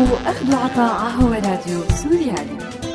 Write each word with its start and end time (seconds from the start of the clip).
تسمعوا 0.00 0.30
أخذ 0.30 0.54
وعطاء 0.54 1.10
هو 1.10 1.32
راديو 1.32 1.80
سوريالي. 2.02 2.89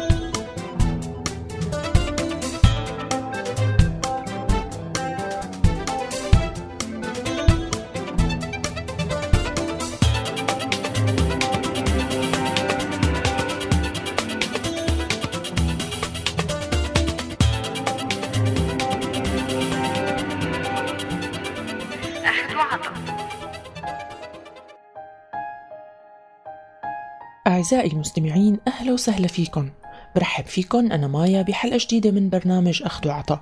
أعزائي 27.66 27.92
المستمعين 27.92 28.58
أهلا 28.68 28.94
وسهلا 28.94 29.28
فيكم. 29.28 29.70
برحب 30.16 30.46
فيكم 30.46 30.92
أنا 30.92 31.08
مايا 31.08 31.42
بحلقة 31.42 31.78
جديدة 31.82 32.12
من 32.12 32.30
برنامج 32.30 32.84
أخذ 32.84 33.08
وعطاء. 33.08 33.42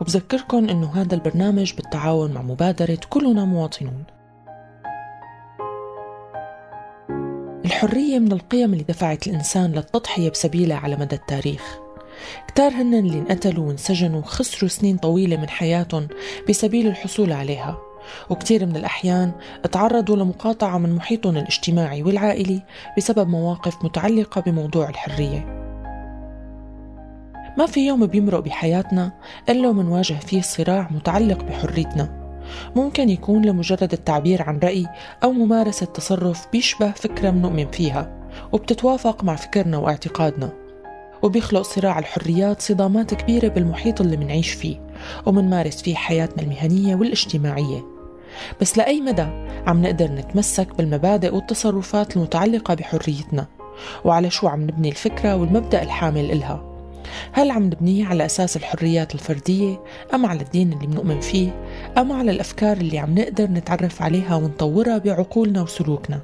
وبذكركم 0.00 0.68
أنه 0.68 0.92
هذا 0.94 1.14
البرنامج 1.14 1.72
بالتعاون 1.74 2.32
مع 2.32 2.42
مبادرة 2.42 2.98
كلنا 3.10 3.44
مواطنون. 3.44 4.04
الحرية 7.64 8.18
من 8.18 8.32
القيم 8.32 8.72
اللي 8.72 8.84
دفعت 8.84 9.26
الإنسان 9.26 9.72
للتضحية 9.72 10.30
بسبيلها 10.30 10.76
على 10.76 10.96
مدى 10.96 11.16
التاريخ. 11.16 11.78
كتار 12.48 12.72
هن 12.72 12.94
اللي 12.94 13.18
انقتلوا 13.18 13.68
وانسجنوا 13.68 14.20
وخسروا 14.20 14.68
سنين 14.68 14.96
طويلة 14.96 15.36
من 15.36 15.48
حياتهم 15.48 16.08
بسبيل 16.48 16.86
الحصول 16.86 17.32
عليها. 17.32 17.78
وكثير 18.30 18.66
من 18.66 18.76
الأحيان 18.76 19.32
تعرضوا 19.72 20.16
لمقاطعة 20.16 20.78
من 20.78 20.94
محيطهم 20.94 21.36
الاجتماعي 21.36 22.02
والعائلي 22.02 22.62
بسبب 22.96 23.28
مواقف 23.28 23.84
متعلقة 23.84 24.40
بموضوع 24.40 24.88
الحرية. 24.88 25.56
ما 27.58 27.66
في 27.66 27.86
يوم 27.86 28.06
بيمرق 28.06 28.40
بحياتنا 28.40 29.12
إلا 29.48 29.68
ومنواجه 29.68 30.14
فيه 30.14 30.40
صراع 30.40 30.88
متعلق 30.90 31.44
بحريتنا. 31.44 32.26
ممكن 32.76 33.10
يكون 33.10 33.44
لمجرد 33.44 33.92
التعبير 33.92 34.42
عن 34.42 34.58
رأي 34.58 34.86
أو 35.24 35.32
ممارسة 35.32 35.86
تصرف 35.86 36.46
بيشبه 36.52 36.90
فكرة 36.90 37.30
منؤمن 37.30 37.70
فيها 37.70 38.28
وبتتوافق 38.52 39.24
مع 39.24 39.36
فكرنا 39.36 39.78
واعتقادنا. 39.78 40.52
وبيخلق 41.22 41.62
صراع 41.62 41.98
الحريات 41.98 42.62
صدامات 42.62 43.14
كبيرة 43.14 43.48
بالمحيط 43.48 44.00
اللي 44.00 44.16
منعيش 44.16 44.52
فيه 44.52 44.80
ومنمارس 45.26 45.82
فيه 45.82 45.94
حياتنا 45.94 46.42
المهنية 46.42 46.94
والاجتماعية. 46.94 47.95
بس 48.60 48.78
لأي 48.78 49.00
مدى 49.00 49.26
عم 49.66 49.82
نقدر 49.82 50.12
نتمسك 50.12 50.76
بالمبادئ 50.76 51.34
والتصرفات 51.34 52.16
المتعلقة 52.16 52.74
بحريتنا؟ 52.74 53.46
وعلى 54.04 54.30
شو 54.30 54.48
عم 54.48 54.62
نبني 54.62 54.88
الفكرة 54.88 55.36
والمبدأ 55.36 55.82
الحامل 55.82 56.30
إلها؟ 56.32 56.76
هل 57.32 57.50
عم 57.50 57.62
نبنيه 57.64 58.06
على 58.06 58.26
أساس 58.26 58.56
الحريات 58.56 59.14
الفردية 59.14 59.80
أم 60.14 60.26
على 60.26 60.40
الدين 60.40 60.72
اللي 60.72 60.86
بنؤمن 60.86 61.20
فيه؟ 61.20 61.50
أم 61.98 62.12
على 62.12 62.30
الأفكار 62.30 62.76
اللي 62.76 62.98
عم 62.98 63.18
نقدر 63.18 63.44
نتعرف 63.44 64.02
عليها 64.02 64.36
ونطورها 64.36 64.98
بعقولنا 64.98 65.62
وسلوكنا؟ 65.62 66.20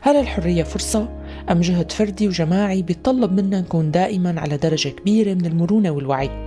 هل 0.00 0.16
الحرية 0.16 0.62
فرصة 0.62 1.08
أم 1.50 1.60
جهد 1.60 1.92
فردي 1.92 2.28
وجماعي 2.28 2.82
بيتطلب 2.82 3.32
منا 3.32 3.60
نكون 3.60 3.90
دائما 3.90 4.40
على 4.40 4.56
درجة 4.56 4.88
كبيرة 4.88 5.34
من 5.34 5.46
المرونة 5.46 5.90
والوعي؟ 5.90 6.43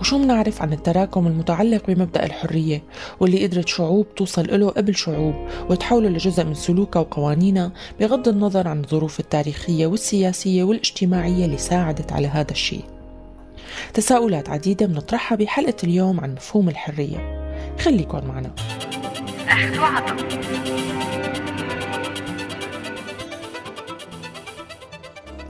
وشو 0.00 0.18
منعرف 0.18 0.62
عن 0.62 0.72
التراكم 0.72 1.26
المتعلق 1.26 1.82
بمبدأ 1.88 2.26
الحرية 2.26 2.82
واللي 3.20 3.46
قدرت 3.46 3.68
شعوب 3.68 4.14
توصل 4.14 4.60
له 4.60 4.68
قبل 4.68 4.94
شعوب 4.94 5.34
وتحوله 5.70 6.08
لجزء 6.08 6.44
من 6.44 6.54
سلوكها 6.54 7.00
وقوانينها 7.00 7.72
بغض 8.00 8.28
النظر 8.28 8.68
عن 8.68 8.80
الظروف 8.80 9.20
التاريخية 9.20 9.86
والسياسية 9.86 10.64
والاجتماعية 10.64 11.44
اللي 11.44 11.58
ساعدت 11.58 12.12
على 12.12 12.26
هذا 12.26 12.50
الشيء. 12.50 12.84
تساؤلات 13.94 14.48
عديدة 14.48 14.86
بنطرحها 14.86 15.36
بحلقة 15.36 15.76
اليوم 15.84 16.20
عن 16.20 16.32
مفهوم 16.32 16.68
الحرية. 16.68 17.40
خليكن 17.80 18.26
معنا. 18.26 18.50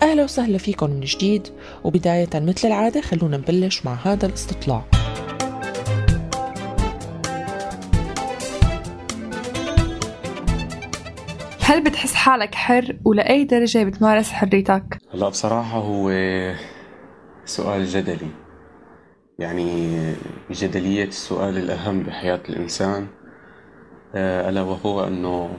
أهلا 0.02 0.24
وسهلا 0.24 0.58
فيكم 0.58 0.90
من 0.90 1.00
جديد. 1.00 1.48
وبداية 1.84 2.28
مثل 2.34 2.68
العادة 2.68 3.00
خلونا 3.00 3.36
نبلش 3.36 3.86
مع 3.86 3.94
هذا 3.94 4.26
الاستطلاع. 4.26 4.84
هل 11.60 11.84
بتحس 11.84 12.14
حالك 12.14 12.54
حر 12.54 12.96
ولأي 13.04 13.44
درجة 13.44 13.84
بتمارس 13.84 14.30
حريتك؟ 14.32 14.98
هلا 15.14 15.28
بصراحة 15.28 15.78
هو 15.78 16.10
سؤال 17.44 17.86
جدلي. 17.86 18.30
يعني 19.38 19.96
جدلية 20.50 21.04
السؤال 21.04 21.58
الأهم 21.58 22.02
بحياة 22.02 22.40
الإنسان 22.48 23.06
آه، 24.14 24.48
ألا 24.48 24.62
وهو 24.62 25.06
أنه 25.06 25.50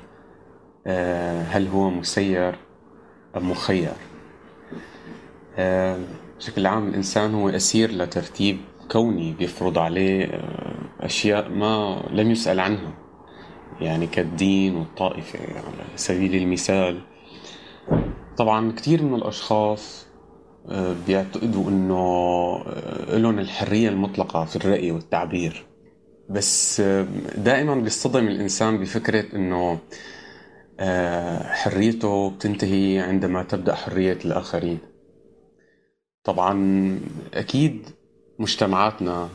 آه، 0.87 1.41
هل 1.43 1.67
هو 1.67 1.89
مسير 1.89 2.55
أم 3.37 3.51
مخير؟ 3.51 3.93
بشكل 5.57 6.66
عام 6.66 6.88
الإنسان 6.88 7.34
هو 7.35 7.50
أسير 7.50 7.91
لترتيب 7.91 8.57
كوني 8.91 9.34
بيفرض 9.34 9.78
عليه 9.78 10.25
آه، 10.25 10.75
أشياء 11.00 11.50
ما 11.50 12.03
لم 12.12 12.31
يسأل 12.31 12.59
عنها 12.59 12.94
يعني 13.81 14.07
كالدين 14.07 14.75
والطائفة 14.75 15.40
على 15.40 15.85
سبيل 15.95 16.35
المثال. 16.35 17.01
طبعا 18.38 18.72
كثير 18.72 19.03
من 19.03 19.16
الأشخاص 19.16 20.07
آه، 20.69 20.95
بيعتقدوا 21.07 21.69
إنه 21.69 22.57
لهم 23.17 23.40
الحرية 23.40 23.90
المطلقة 23.90 24.45
في 24.45 24.56
الرأي 24.56 24.91
والتعبير. 24.91 25.66
بس 26.29 26.81
دائما 27.38 27.75
بيصطدم 27.75 28.28
الإنسان 28.28 28.78
بفكرة 28.78 29.35
إنه 29.35 29.79
حريته 31.44 32.29
بتنتهي 32.29 33.00
عندما 33.00 33.44
تبدأ 33.44 33.75
حرية 33.75 34.17
الآخرين. 34.25 34.91
طبعا 36.23 36.99
أكيد 37.33 37.89
مجتمعاتنا 38.39 39.29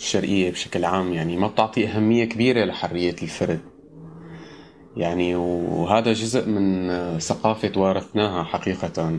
الشرقية 0.00 0.50
بشكل 0.50 0.84
عام 0.84 1.12
يعني 1.12 1.36
ما 1.36 1.46
بتعطي 1.46 1.86
أهمية 1.86 2.24
كبيرة 2.24 2.64
لحرية 2.64 3.16
الفرد. 3.22 3.60
يعني 4.96 5.34
وهذا 5.34 6.12
جزء 6.12 6.48
من 6.48 7.18
ثقافة 7.18 7.72
وارثناها 7.76 8.44
حقيقه. 8.44 9.18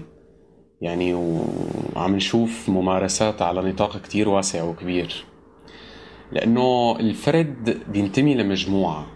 يعني 0.82 1.14
وعم 1.14 2.16
نشوف 2.16 2.70
ممارسات 2.70 3.42
على 3.42 3.62
نطاق 3.62 4.02
كتير 4.02 4.30
واسع 4.30 4.64
وكبير. 4.64 5.26
لأنه 6.32 6.96
الفرد 7.00 7.78
بينتمي 7.92 8.36
لمجموعة 8.36 9.08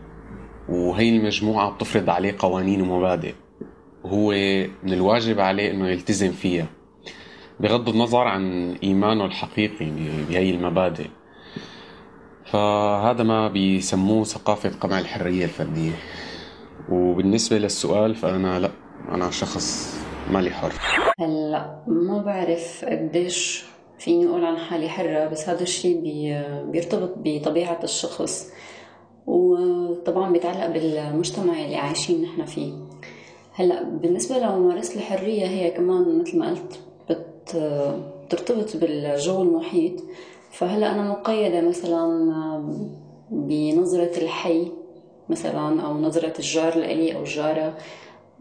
وهي 0.69 1.09
المجموعة 1.09 1.71
بتفرض 1.71 2.09
عليه 2.09 2.35
قوانين 2.39 2.81
ومبادئ. 2.81 3.33
وهو 4.03 4.31
من 4.83 4.93
الواجب 4.93 5.39
عليه 5.39 5.71
إنه 5.71 5.87
يلتزم 5.87 6.31
فيها. 6.31 6.76
بغض 7.59 7.89
النظر 7.89 8.27
عن 8.27 8.73
إيمانه 8.83 9.25
الحقيقي 9.25 9.91
بهي 10.29 10.51
المبادئ. 10.51 11.07
فهذا 12.45 13.23
ما 13.23 13.47
بيسموه 13.47 14.23
ثقافة 14.23 14.69
قمع 14.69 14.99
الحرية 14.99 15.43
الفردية. 15.43 15.91
وبالنسبة 16.89 17.57
للسؤال 17.57 18.15
فأنا 18.15 18.59
لا 18.59 18.69
أنا 19.09 19.31
شخص 19.31 19.97
مالي 20.31 20.49
حر. 20.49 20.73
هلا 21.19 21.83
ما 21.87 22.21
بعرف 22.21 22.85
قديش 22.85 23.65
فيني 23.99 24.27
أقول 24.27 24.45
عن 24.45 24.57
حالي 24.57 24.89
حرة 24.89 25.27
بس 25.27 25.49
هذا 25.49 25.63
الشيء 25.63 26.01
بيرتبط 26.71 27.13
بطبيعة 27.17 27.79
الشخص. 27.83 28.51
وطبعا 29.27 30.31
بيتعلق 30.31 30.67
بالمجتمع 30.67 31.53
اللي 31.53 31.75
عايشين 31.75 32.21
نحن 32.21 32.45
فيه. 32.45 32.73
هلا 33.53 33.83
بالنسبة 33.83 34.37
لممارسة 34.37 34.95
الحرية 34.95 35.45
هي 35.45 35.71
كمان 35.71 36.19
مثل 36.19 36.39
ما 36.39 36.49
قلت 36.49 36.79
بترتبط 37.55 38.77
بالجو 38.77 39.41
المحيط 39.41 40.03
فهلا 40.51 40.91
أنا 40.91 41.09
مقيدة 41.09 41.61
مثلا 41.61 42.07
بنظرة 43.31 44.17
الحي 44.17 44.71
مثلا 45.29 45.81
أو 45.81 45.97
نظرة 45.97 46.33
الجار 46.39 46.77
لإلي 46.77 47.15
أو 47.15 47.21
الجارة 47.21 47.77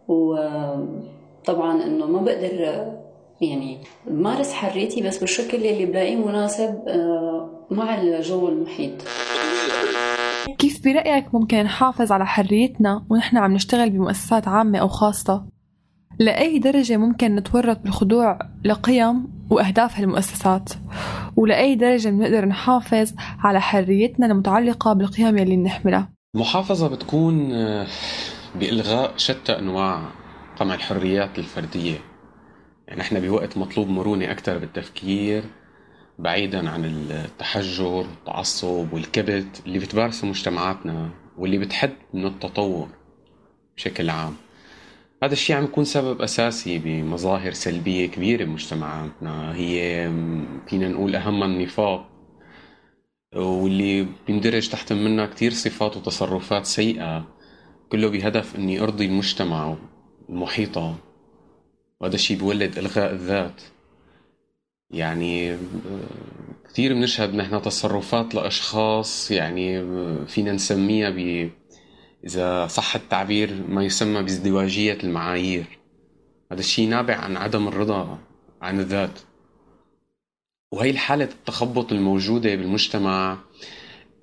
وطبعا 0.09 1.85
إنه 1.85 2.07
ما 2.07 2.21
بقدر 2.21 2.87
يعني 3.41 3.79
بمارس 4.07 4.53
حريتي 4.53 5.03
بس 5.03 5.19
بالشكل 5.19 5.57
اللي 5.57 5.87
بلاقيه 5.87 6.17
مناسب 6.17 6.89
آه، 6.89 7.51
مع 7.71 8.01
الجو 8.01 8.49
المحيط 8.49 8.93
كيف 10.59 10.85
برأيك 10.85 11.35
ممكن 11.35 11.57
نحافظ 11.57 12.13
على 12.13 12.27
حريتنا 12.27 13.05
ونحن 13.11 13.37
عم 13.37 13.53
نشتغل 13.53 13.91
بمؤسسات 13.91 14.49
عامة 14.49 14.79
أو 14.79 14.89
خاصة؟ 14.89 15.56
لأي 16.19 16.59
درجة 16.59 16.97
ممكن 16.97 17.37
نتورط 17.37 17.79
بالخضوع 17.79 18.39
لقيم 18.65 19.27
وأهداف 19.51 19.99
هالمؤسسات؟ 19.99 20.73
ولأي 21.37 21.75
درجة 21.75 22.09
بنقدر 22.09 22.45
نحافظ 22.45 23.13
على 23.39 23.61
حريتنا 23.61 24.27
المتعلقة 24.27 24.93
بالقيم 24.93 25.39
اللي 25.39 25.57
بنحملها؟ 25.57 26.09
المحافظة 26.35 26.89
بتكون 26.89 27.53
آه، 27.53 27.87
بإلغاء 28.55 29.13
شتى 29.17 29.59
أنواع 29.59 30.03
قمع 30.57 30.75
الحريات 30.75 31.39
الفردية. 31.39 31.99
يعني 32.89 33.01
إحنا 33.01 33.19
بوقت 33.19 33.59
مطلوب 33.59 33.89
مرونة 33.89 34.31
أكثر 34.31 34.59
بالتفكير 34.59 35.45
بعيدا 36.19 36.71
عن 36.71 36.85
التحجر 36.85 37.85
والتعصب 37.85 38.93
والكبت 38.93 39.63
اللي 39.67 39.79
بتمارسه 39.79 40.27
مجتمعاتنا 40.27 41.11
واللي 41.39 41.59
بتحد 41.59 41.93
من 42.15 42.27
التطور 42.27 42.89
بشكل 43.77 44.11
عام. 44.11 44.35
هذا 45.23 45.33
الشيء 45.33 45.57
عم 45.57 45.65
يكون 45.65 45.85
سبب 45.85 46.23
أساسي 46.23 46.79
بمظاهر 46.79 47.53
سلبية 47.53 48.07
كبيرة 48.07 48.45
بمجتمعاتنا. 48.45 49.55
هي 49.55 50.11
فينا 50.69 50.89
نقول 50.89 51.17
أهمها 51.17 51.47
النفاق 51.47 52.09
واللي 53.37 54.07
بيندرج 54.27 54.69
تحت 54.69 54.93
منها 54.93 55.27
كتير 55.27 55.53
صفات 55.53 55.97
وتصرفات 55.97 56.67
سيئة. 56.67 57.29
كله 57.93 58.09
بهدف 58.09 58.57
إني 58.57 58.81
أرضي 58.81 59.07
المجتمع 59.07 59.77
المحيطة 60.29 60.97
وهذا 62.01 62.15
الشيء 62.15 62.39
بيولد 62.39 62.79
إلغاء 62.79 63.13
الذات. 63.13 63.61
يعني 64.91 65.57
كثير 66.69 66.95
بنشهد 66.95 67.35
نحن 67.35 67.63
تصرفات 67.63 68.35
لأشخاص 68.35 69.31
يعني 69.31 69.85
فينا 70.27 70.53
نسميها 70.53 71.11
ب 72.27 72.29
إذا 72.29 72.67
صح 72.67 72.95
التعبير 72.95 73.63
ما 73.69 73.85
يسمى 73.85 74.23
بازدواجية 74.23 74.99
المعايير. 75.05 75.65
هذا 76.53 76.61
الشيء 76.61 76.89
نابع 76.89 77.15
عن 77.15 77.37
عدم 77.37 77.69
الرضا 77.69 78.19
عن 78.63 78.81
الذات. 78.81 79.21
وهي 80.73 80.91
الحالة 80.91 81.25
التخبط 81.25 81.93
الموجودة 81.93 82.55
بالمجتمع 82.55 83.39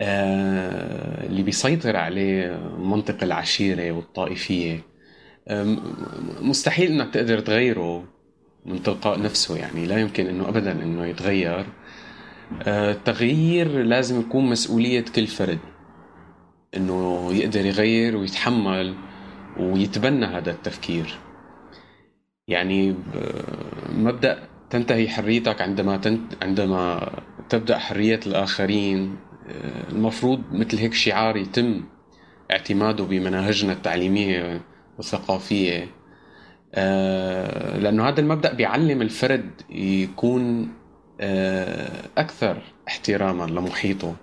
آه، 0.01 1.25
اللي 1.27 1.43
بيسيطر 1.43 1.95
عليه 1.95 2.57
منطق 2.77 3.23
العشيرة 3.23 3.91
والطائفية. 3.91 4.81
مستحيل 6.41 6.91
إنك 6.91 7.13
تقدر 7.13 7.39
تغيره 7.39 8.03
من 8.65 8.83
تلقاء 8.83 9.21
نفسه 9.21 9.57
يعني 9.57 9.85
لا 9.85 9.99
يمكن 9.99 10.27
إنه 10.27 10.49
ابدا 10.49 10.71
إنه 10.71 11.05
يتغير. 11.05 11.65
آه، 12.61 12.91
التغيير 12.91 13.83
لازم 13.83 14.19
يكون 14.19 14.45
مسؤولية 14.45 15.05
كل 15.15 15.27
فرد. 15.27 15.72
إنه 16.77 17.29
يقدر 17.33 17.65
يغير 17.65 18.17
ويتحمل 18.17 18.95
ويتبنى 19.59 20.25
هذا 20.25 20.51
التفكير. 20.51 21.19
يعني 22.47 22.95
مبدأ 23.89 24.47
تنتهي 24.69 25.09
حريتك 25.09 25.61
عندما 25.61 25.97
تنت... 25.97 26.43
عندما 26.43 27.11
تبدأ 27.49 27.77
حرية 27.77 28.19
الآخرين 28.27 29.15
آه، 29.49 29.91
المفروض 29.91 30.43
مثل 30.51 30.77
هيك 30.77 30.93
شعار 30.93 31.37
يتم 31.37 31.83
اعتماده 32.51 33.03
بمناهجنا 33.03 33.73
التعليمية 33.73 34.61
والثقافية. 34.97 35.87
آه، 36.75 37.77
لأنه 37.77 38.09
هذا 38.09 38.19
المبدأ 38.19 38.53
بيعلم 38.53 39.01
الفرد 39.01 39.51
يكون 39.69 40.73
آه، 41.21 42.09
أكثر 42.17 42.61
احتراما 42.87 43.43
لمحيطه. 43.43 44.15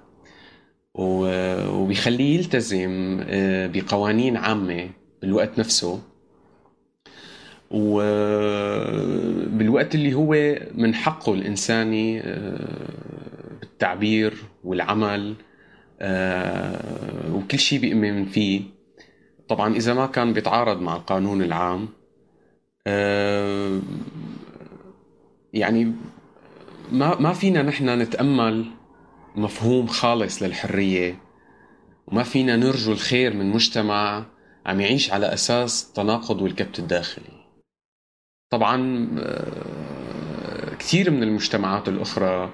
وبيخليه 0.95 2.39
يلتزم 2.39 3.21
بقوانين 3.73 4.37
عامة 4.37 4.91
بالوقت 5.23 5.59
نفسه. 5.59 6.01
وبالوقت 7.71 8.35
اللي 9.95 10.15
هو 10.15 10.59
من 10.75 10.95
حقه 10.95 11.35
الإنساني 11.35 12.23
بالتعبير 13.61 14.35
والعمل 14.65 15.35
وكل 17.33 17.59
شيء 17.59 17.81
بيؤمن 17.81 18.25
فيه. 18.25 18.61
طبعا 19.49 19.77
إذا 19.77 19.95
ما 19.95 20.07
كان 20.07 20.33
بيتعارض 20.33 20.81
مع 20.81 20.97
القانون 20.97 21.43
العام 21.43 21.89
يعني 25.53 25.93
ما 26.93 27.21
ما 27.21 27.33
فينا 27.33 27.63
نحن 27.63 27.89
نتأمل 28.03 28.65
مفهوم 29.37 29.87
خالص 29.87 30.43
للحرية. 30.43 31.19
وما 32.07 32.23
فينا 32.23 32.57
نرجو 32.57 32.93
الخير 32.93 33.35
من 33.35 33.51
مجتمع 33.51 34.27
عم 34.67 34.81
يعيش 34.81 35.13
على 35.13 35.35
أساس 35.35 35.87
التناقض 35.89 36.43
والكبت 36.43 36.79
الداخلي. 36.79 37.41
طبعا 38.51 39.09
كثير 40.79 41.11
من 41.11 41.23
المجتمعات 41.23 41.89
الأخرى 41.89 42.51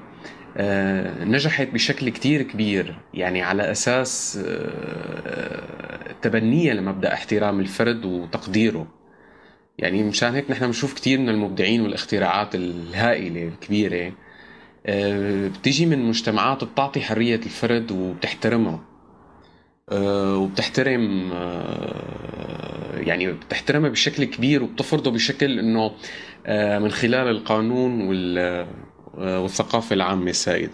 آه، 0.56 1.24
نجحت 1.24 1.68
بشكل 1.68 2.08
كتير 2.08 2.42
كبير 2.42 2.98
يعني 3.14 3.42
على 3.42 3.70
أساس 3.70 4.38
آه، 4.46 6.12
تبنية 6.22 6.72
لمبدأ 6.72 7.12
احترام 7.12 7.60
الفرد 7.60 8.04
وتقديره. 8.04 8.86
يعني 9.78 10.02
مشان 10.02 10.34
هيك 10.34 10.50
نحن 10.50 10.66
بنشوف 10.66 10.94
كتير 10.94 11.18
من 11.18 11.28
المبدعين 11.28 11.80
والاختراعات 11.80 12.54
الهائلة 12.54 13.48
الكبيرة 13.48 14.06
آه، 14.06 14.12
بتيجي 15.48 15.86
من 15.86 16.04
مجتمعات 16.04 16.64
بتعطي 16.64 17.00
حرية 17.00 17.36
الفرد 17.36 17.92
وبتحترمها. 17.92 18.80
وبتحترم 20.36 21.32
يعني 22.96 23.32
بتحترمها 23.32 23.90
بشكل 23.90 24.24
كبير 24.24 24.62
وبتفرضه 24.62 25.10
بشكل 25.10 25.58
إنه 25.58 25.90
من 26.78 26.90
خلال 26.90 27.28
القانون 27.28 28.08
وال 28.08 28.66
آه، 29.18 29.40
والثقافة 29.40 29.94
العامة 29.94 30.30
السائدة 30.30 30.72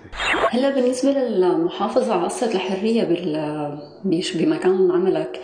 هلا 0.51 0.71
بالنسبة 0.71 1.11
للمحافظة 1.11 2.15
على 2.15 2.25
قصة 2.25 2.55
الحرية 2.55 3.05
بمكان 4.37 4.91
عملك. 4.91 5.41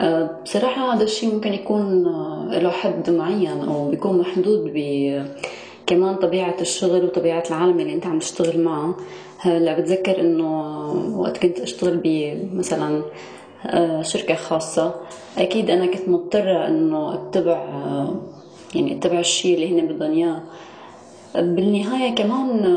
آه، 0.00 0.40
بصراحة 0.44 0.94
هذا 0.94 1.02
الشيء 1.02 1.34
ممكن 1.34 1.54
يكون 1.54 2.06
آه، 2.06 2.58
له 2.62 2.70
حد 2.70 3.10
معين 3.10 3.60
أو 3.60 3.90
بيكون 3.90 4.18
محدود 4.18 4.72
ب 4.74 4.76
كمان 5.86 6.14
طبيعة 6.14 6.56
الشغل 6.60 7.04
وطبيعة 7.04 7.42
العالم 7.50 7.80
اللي 7.80 7.94
أنت 7.94 8.06
عم 8.06 8.18
تشتغل 8.18 8.60
معه. 8.60 8.94
هلا 9.38 9.80
بتذكر 9.80 10.20
إنه 10.20 11.18
وقت 11.18 11.38
كنت 11.38 11.60
أشتغل 11.60 12.00
بمثلا 12.04 13.02
شركة 14.02 14.34
خاصة 14.34 14.94
أكيد 15.38 15.70
أنا 15.70 15.86
كنت 15.86 16.08
مضطرة 16.08 16.68
إنه 16.68 17.14
أتبع 17.14 17.64
يعني 18.74 18.98
أتبع 18.98 19.18
الشيء 19.18 19.54
اللي 19.54 19.80
هن 19.80 19.86
بدهم 19.86 20.12
إياه. 20.12 20.42
بالنهاية 21.34 22.14
كمان 22.14 22.76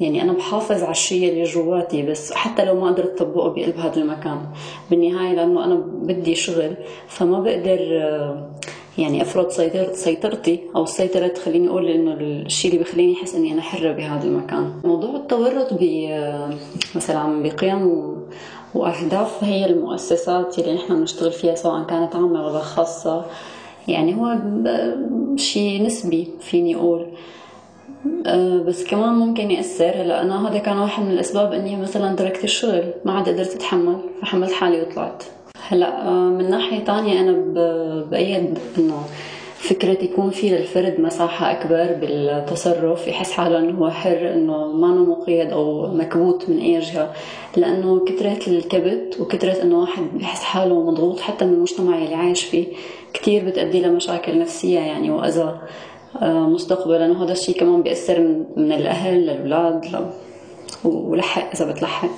يعني 0.00 0.22
أنا 0.22 0.32
بحافظ 0.32 0.82
على 0.82 0.90
الشيء 0.90 1.32
اللي 1.32 1.42
جواتي 1.42 2.02
بس 2.02 2.32
حتى 2.32 2.64
لو 2.64 2.80
ما 2.80 2.86
قدرت 2.86 3.22
أطبقه 3.22 3.48
بقلب 3.48 3.76
هذا 3.78 3.96
المكان. 3.96 4.38
بالنهاية 4.90 5.34
لأنه 5.34 5.64
أنا 5.64 5.74
بدي 6.02 6.34
شغل 6.34 6.74
فما 7.08 7.40
بقدر 7.40 7.78
يعني 8.98 9.22
أفرض 9.22 9.48
سيطرتي 9.92 10.60
أو 10.76 10.82
السيطرة 10.82 11.26
تخليني 11.26 11.68
أقول 11.68 11.88
إنه 11.88 12.12
الشيء 12.12 12.72
اللي 12.72 12.84
بخليني 12.84 13.14
أحس 13.14 13.34
إني 13.34 13.52
أنا 13.52 13.62
حرة 13.62 13.92
بهذا 13.92 14.24
المكان. 14.24 14.72
موضوع 14.84 15.16
التورط 15.16 15.74
ب 15.80 16.08
مثلا 16.94 17.42
بقيم 17.42 18.14
وأهداف 18.74 19.44
هي 19.44 19.66
المؤسسات 19.66 20.58
اللي 20.58 20.74
نحن 20.74 20.94
بنشتغل 20.94 21.32
فيها 21.32 21.54
سواء 21.54 21.82
كانت 21.82 22.16
عامة 22.16 22.46
ولا 22.46 22.58
خاصة. 22.58 23.24
يعني 23.88 24.14
هو 24.14 24.38
شيء 25.36 25.82
نسبي 25.86 26.28
فيني 26.40 26.76
أقول. 26.76 27.06
أه، 28.26 28.58
بس 28.58 28.84
كمان 28.84 29.14
ممكن 29.14 29.50
يأثر. 29.50 30.02
هلأ 30.02 30.22
أنا 30.22 30.48
هذا 30.48 30.58
كان 30.58 30.78
واحد 30.78 31.02
من 31.02 31.10
الأسباب 31.10 31.52
إني 31.52 31.76
مثلا 31.76 32.16
تركت 32.16 32.44
الشغل 32.44 32.84
ما 33.04 33.12
عاد 33.12 33.28
قدرت 33.28 33.54
أتحمل 33.54 33.96
فحملت 34.22 34.52
حالي 34.52 34.82
وطلعت. 34.82 35.24
هلا 35.68 36.08
أه، 36.08 36.10
من 36.10 36.50
ناحية 36.50 36.84
تانية 36.84 37.20
أنا 37.20 37.32
بأيد 38.10 38.58
إنه 38.78 39.04
فكرة 39.58 40.04
يكون 40.04 40.30
في 40.30 40.48
للفرد 40.48 41.00
مساحة 41.00 41.50
أكبر 41.50 41.92
بالتصرف 42.00 43.08
يحس 43.08 43.32
حاله 43.32 43.58
إنه 43.58 43.78
هو 43.78 43.90
حر 43.90 44.32
إنه 44.34 44.72
ما 44.72 44.88
مقيد 44.88 45.50
أو 45.50 45.94
مكبوت 45.94 46.48
من 46.48 46.58
أي 46.58 46.80
جهة 46.80 47.12
لأنه 47.56 48.04
كثرة 48.04 48.50
الكبت 48.50 49.20
وكثرة 49.20 49.62
إنه 49.62 49.80
واحد 49.80 50.02
بيحس 50.14 50.42
حاله 50.42 50.90
مضغوط 50.90 51.20
حتى 51.20 51.44
من 51.44 51.54
المجتمع 51.54 51.98
اللي 51.98 52.14
عايش 52.14 52.44
فيه 52.44 52.66
كثير 53.12 53.44
بتأدي 53.44 53.80
لمشاكل 53.80 54.38
نفسية 54.38 54.78
يعني 54.78 55.10
وأذى 55.10 55.58
آه، 56.22 56.48
مستقبلا. 56.48 57.12
وهذا 57.12 57.32
الشيء 57.32 57.60
كمان 57.60 57.82
بيأثر 57.82 58.20
من 58.56 58.72
الأهل 58.72 59.26
للأولاد 59.26 60.06
ولحق 60.84 61.50
إذا 61.50 61.72
بتلحق. 61.72 62.08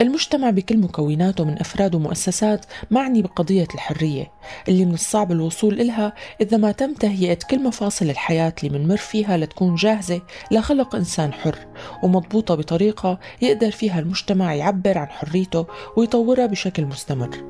المجتمع 0.00 0.50
بكل 0.50 0.78
مكوناته 0.78 1.44
من 1.44 1.58
أفراد 1.58 1.94
ومؤسسات 1.94 2.66
معني 2.90 3.22
بقضية 3.22 3.66
الحرية 3.74 4.32
اللي 4.68 4.84
من 4.84 4.94
الصعب 4.94 5.32
الوصول 5.32 5.80
إلها 5.80 6.12
إذا 6.40 6.56
ما 6.56 6.72
تم 6.72 6.94
تهيئة 6.94 7.38
كل 7.50 7.62
مفاصل 7.62 8.10
الحياة 8.10 8.52
اللي 8.62 8.78
منمر 8.78 8.96
فيها 8.96 9.36
لتكون 9.36 9.74
جاهزة 9.74 10.20
لخلق 10.50 10.96
إنسان 10.96 11.32
حر 11.32 11.58
ومضبوطة 12.02 12.54
بطريقة 12.54 13.18
يقدر 13.42 13.70
فيها 13.70 14.00
المجتمع 14.00 14.54
يعبر 14.54 14.98
عن 14.98 15.08
حريته 15.08 15.66
ويطورها 15.96 16.46
بشكل 16.46 16.86
مستمر. 16.86 17.44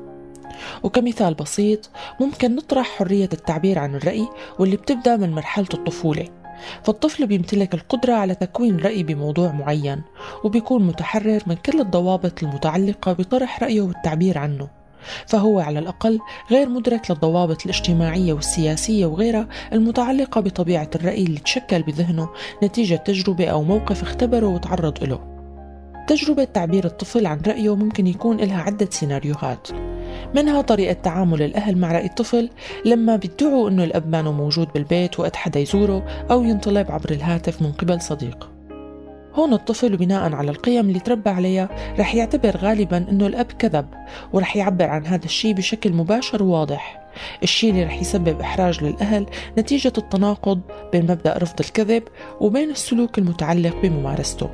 وكمثال 0.83 1.33
بسيط 1.33 1.89
ممكن 2.19 2.55
نطرح 2.55 2.87
حرية 2.87 3.29
التعبير 3.33 3.79
عن 3.79 3.95
الرأي 3.95 4.27
واللي 4.59 4.75
بتبدأ 4.75 5.17
من 5.17 5.31
مرحلة 5.31 5.67
الطفولة. 5.73 6.38
فالطفل 6.83 7.27
بيمتلك 7.27 7.73
القدرة 7.73 8.13
على 8.13 8.35
تكوين 8.35 8.77
رأي 8.77 9.03
بموضوع 9.03 9.51
معين 9.51 10.01
وبيكون 10.43 10.87
متحرر 10.87 11.41
من 11.47 11.55
كل 11.55 11.81
الضوابط 11.81 12.43
المتعلقة 12.43 13.13
بطرح 13.13 13.63
رأيه 13.63 13.81
والتعبير 13.81 14.37
عنه. 14.37 14.79
فهو 15.27 15.59
على 15.59 15.79
الأقل 15.79 16.19
غير 16.51 16.69
مدرك 16.69 17.11
للضوابط 17.11 17.65
الاجتماعية 17.65 18.33
والسياسية 18.33 19.05
وغيرها 19.05 19.47
المتعلقة 19.73 20.41
بطبيعة 20.41 20.89
الرأي 20.95 21.23
اللي 21.23 21.39
تشكل 21.39 21.81
بذهنه 21.81 22.29
نتيجة 22.63 22.95
تجربة 22.95 23.45
أو 23.45 23.63
موقف 23.63 24.01
اختبره 24.01 24.47
وتعرض 24.47 25.03
له 25.03 25.19
تجربة 26.07 26.43
تعبير 26.43 26.85
الطفل 26.85 27.25
عن 27.25 27.41
رأيه 27.47 27.75
ممكن 27.75 28.07
يكون 28.07 28.37
لها 28.37 28.61
عدة 28.61 28.87
سيناريوهات. 28.91 29.67
منها 30.35 30.61
طريقة 30.61 30.93
تعامل 30.93 31.41
الأهل 31.41 31.77
مع 31.77 31.91
رأي 31.91 32.05
الطفل 32.05 32.49
لما 32.85 33.15
بيدعوا 33.15 33.69
أنه 33.69 33.83
الأب 33.83 34.09
ما 34.09 34.21
موجود 34.21 34.67
بالبيت 34.73 35.19
وقت 35.19 35.35
حدا 35.35 35.59
يزوره 35.59 36.05
أو 36.31 36.43
ينطلب 36.43 36.91
عبر 36.91 37.11
الهاتف 37.11 37.61
من 37.61 37.71
قبل 37.71 38.01
صديق. 38.01 38.49
هون 39.33 39.53
الطفل 39.53 39.97
بناء 39.97 40.33
على 40.33 40.51
القيم 40.51 40.87
اللي 40.87 40.99
تربى 40.99 41.29
عليها 41.29 41.69
رح 41.99 42.15
يعتبر 42.15 42.57
غالبا 42.57 42.97
إنه 42.97 43.27
الأب 43.27 43.45
كذب 43.45 43.85
ورح 44.33 44.55
يعبر 44.55 44.85
عن 44.85 45.05
هذا 45.05 45.25
الشيء 45.25 45.53
بشكل 45.53 45.93
مباشر 45.93 46.43
وواضح. 46.43 47.09
الشيء 47.43 47.69
اللي 47.69 47.83
رح 47.83 48.01
يسبب 48.01 48.41
إحراج 48.41 48.83
للأهل 48.83 49.25
نتيجة 49.57 49.93
التناقض 49.97 50.61
بين 50.91 51.03
مبدأ 51.03 51.37
رفض 51.37 51.59
الكذب 51.59 52.03
وبين 52.41 52.69
السلوك 52.69 53.17
المتعلق 53.17 53.81
بممارسته. 53.83 54.49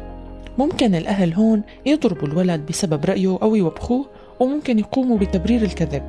ممكن 0.58 0.96
الأهل 0.96 1.34
هون 1.34 1.62
يضربوا 1.86 2.28
الولد 2.28 2.66
بسبب 2.66 3.06
رأيه 3.06 3.38
أو 3.42 3.56
يوبخوه 3.56 4.06
وممكن 4.40 4.80
يقوموا 4.80 5.18
بتبرير 5.18 5.62
الكذب 5.62 6.04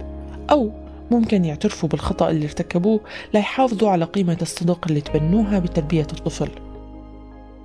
أو 0.50 0.71
ممكن 1.11 1.45
يعترفوا 1.45 1.88
بالخطأ 1.88 2.30
اللي 2.30 2.45
ارتكبوه 2.45 3.00
ليحافظوا 3.35 3.90
على 3.90 4.04
قيمة 4.04 4.38
الصدق 4.42 4.87
اللي 4.88 5.00
تبنوها 5.00 5.59
بتربية 5.59 6.06
الطفل. 6.12 6.50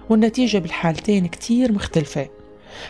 والنتيجة 0.09 0.57
بالحالتين 0.57 1.27
كتير 1.27 1.71
مختلفة. 1.71 2.27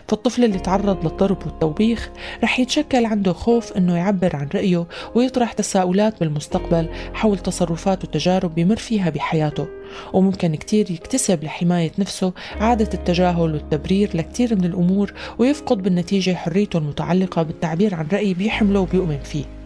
فالطفل 0.07 0.43
اللي 0.43 0.59
تعرض 0.59 1.05
للضرب 1.05 1.37
والتوبيخ 1.45 2.09
رح 2.43 2.59
يتشكل 2.59 3.05
عنده 3.05 3.33
خوف 3.33 3.77
إنه 3.77 3.95
يعبر 3.97 4.35
عن 4.35 4.49
رأيه 4.55 4.85
ويطرح 5.15 5.53
تساؤلات 5.53 6.19
بالمستقبل 6.19 6.89
حول 7.13 7.37
تصرفات 7.37 8.03
وتجارب 8.03 8.55
بمر 8.55 8.75
فيها 8.75 9.09
بحياته. 9.09 9.67
وممكن 10.13 10.55
كتير 10.55 10.91
يكتسب 10.91 11.43
لحماية 11.43 11.91
نفسه 11.99 12.33
عادة 12.59 12.89
التجاهل 12.93 13.53
والتبرير 13.53 14.17
لكتير 14.17 14.55
من 14.55 14.65
الأمور 14.65 15.13
ويفقد 15.39 15.83
بالنتيجة 15.83 16.33
حريته 16.33 16.77
المتعلقة 16.77 17.43
بالتعبير 17.43 17.95
عن 17.95 18.07
رأي 18.13 18.33
بيحمله 18.33 18.79
وبيؤمن 18.79 19.19
فيه. 19.19 19.60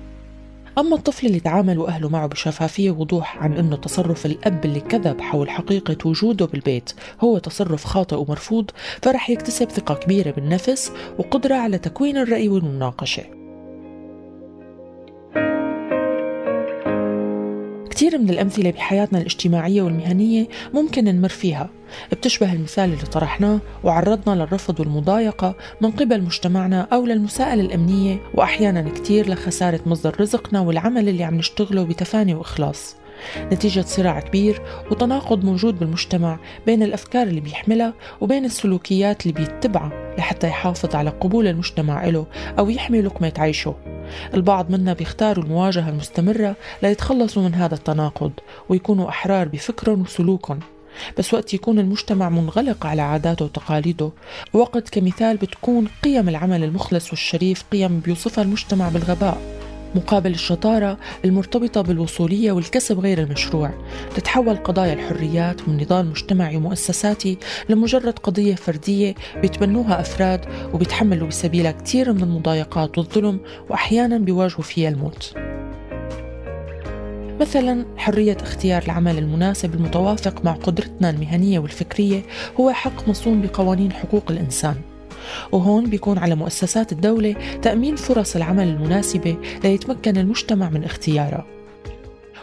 أما 0.77 0.95
الطفل 0.95 1.27
اللي 1.27 1.39
تعاملوا 1.39 1.87
أهله 1.87 2.09
معه 2.09 2.27
بشفافية 2.27 2.91
ووضوح 2.91 3.37
عن 3.37 3.53
أنه 3.53 3.75
تصرف 3.75 4.25
الأب 4.25 4.65
اللي 4.65 4.79
كذب 4.79 5.21
حول 5.21 5.49
حقيقة 5.49 5.97
وجوده 6.05 6.45
بالبيت 6.45 6.91
هو 7.21 7.37
تصرف 7.37 7.83
خاطئ 7.83 8.15
ومرفوض 8.15 8.71
فرح 9.01 9.29
يكتسب 9.29 9.69
ثقة 9.69 9.95
كبيرة 9.95 10.31
بالنفس 10.31 10.91
وقدرة 11.19 11.55
على 11.55 11.77
تكوين 11.77 12.17
الرأي 12.17 12.49
والمناقشة. 12.49 13.34
كثير 17.95 18.17
من 18.17 18.29
الأمثلة 18.29 18.71
بحياتنا 18.71 19.19
الاجتماعية 19.19 19.81
والمهنية 19.81 20.47
ممكن 20.73 21.03
نمر 21.03 21.29
فيها. 21.29 21.69
بتشبه 22.11 22.53
المثال 22.53 22.83
اللي 22.83 23.05
طرحناه 23.05 23.59
وعرضنا 23.83 24.35
للرفض 24.35 24.79
والمضايقة 24.79 25.55
من 25.81 25.91
قبل 25.91 26.21
مجتمعنا 26.21 26.87
أو 26.93 27.05
للمساءلة 27.05 27.61
الأمنية 27.61 28.21
وأحيانا 28.33 28.89
كتير 28.89 29.29
لخسارة 29.29 29.79
مصدر 29.85 30.15
رزقنا 30.21 30.59
والعمل 30.59 31.09
اللي 31.09 31.23
عم 31.23 31.35
نشتغله 31.35 31.83
بتفاني 31.83 32.33
وإخلاص. 32.33 32.95
نتيجة 33.51 33.81
صراع 33.81 34.19
كبير 34.19 34.61
وتناقض 34.91 35.45
موجود 35.45 35.79
بالمجتمع 35.79 36.39
بين 36.65 36.83
الأفكار 36.83 37.27
اللي 37.27 37.41
بيحملها 37.41 37.93
وبين 38.21 38.45
السلوكيات 38.45 39.25
اللي 39.25 39.33
بيتبعها 39.33 40.15
لحتى 40.17 40.47
يحافظ 40.47 40.95
على 40.95 41.09
قبول 41.09 41.47
المجتمع 41.47 42.05
له 42.05 42.25
أو 42.59 42.69
يحمي 42.69 43.01
لقمة 43.01 43.33
عيشه. 43.37 43.94
البعض 44.33 44.71
منا 44.71 44.93
بيختاروا 44.93 45.43
المواجهة 45.43 45.89
المستمرة 45.89 46.55
ليتخلصوا 46.83 47.43
من 47.43 47.55
هذا 47.55 47.75
التناقض 47.75 48.31
ويكونوا 48.69 49.09
أحرار 49.09 49.47
بفكرهم 49.47 50.01
وسلوكهم 50.01 50.59
بس 51.17 51.33
وقت 51.33 51.53
يكون 51.53 51.79
المجتمع 51.79 52.29
منغلق 52.29 52.85
على 52.85 53.01
عاداته 53.01 53.45
وتقاليده 53.45 54.11
وقت 54.53 54.89
كمثال 54.89 55.37
بتكون 55.37 55.87
قيم 56.03 56.29
العمل 56.29 56.63
المخلص 56.63 57.09
والشريف 57.09 57.63
قيم 57.71 57.99
بيوصفها 57.99 58.43
المجتمع 58.43 58.89
بالغباء. 58.89 59.64
مقابل 59.95 60.31
الشطارة 60.31 60.97
المرتبطة 61.25 61.81
بالوصولية 61.81 62.51
والكسب 62.51 62.99
غير 62.99 63.19
المشروع. 63.19 63.71
تتحول 64.15 64.55
قضايا 64.55 64.93
الحريات 64.93 65.69
من 65.69 65.77
نضال 65.77 66.05
مجتمعي 66.05 66.57
ومؤسساتي 66.57 67.37
لمجرد 67.69 68.19
قضية 68.19 68.55
فردية 68.55 69.15
بيتبنوها 69.41 70.01
أفراد 70.01 70.45
وبيتحملوا 70.73 71.27
بسبيلها 71.27 71.71
كثير 71.71 72.13
من 72.13 72.23
المضايقات 72.23 72.97
والظلم 72.97 73.39
وأحيانا 73.69 74.17
بيواجهوا 74.17 74.61
فيها 74.63 74.89
الموت. 74.89 75.33
مثلا 77.39 77.85
حرية 77.97 78.37
اختيار 78.41 78.83
العمل 78.83 79.17
المناسب 79.17 79.75
المتوافق 79.75 80.45
مع 80.45 80.51
قدرتنا 80.51 81.09
المهنية 81.09 81.59
والفكرية 81.59 82.21
هو 82.59 82.71
حق 82.71 83.09
مصون 83.09 83.41
بقوانين 83.41 83.91
حقوق 83.91 84.31
الإنسان. 84.31 84.75
وهون 85.51 85.89
بيكون 85.89 86.17
على 86.17 86.35
مؤسسات 86.35 86.91
الدولة 86.91 87.35
تأمين 87.61 87.95
فرص 87.95 88.35
العمل 88.35 88.67
المناسبة 88.67 89.37
ليتمكن 89.63 90.17
المجتمع 90.17 90.69
من 90.69 90.83
اختيارها 90.83 91.45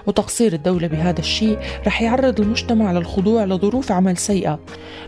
وتقصير 0.07 0.53
الدولة 0.53 0.87
بهذا 0.87 1.21
الشيء 1.21 1.59
رح 1.87 2.03
يعرض 2.03 2.41
المجتمع 2.41 2.93
للخضوع 2.93 3.45
لظروف 3.45 3.93
عمل 3.93 4.17
سيئة 4.17 4.61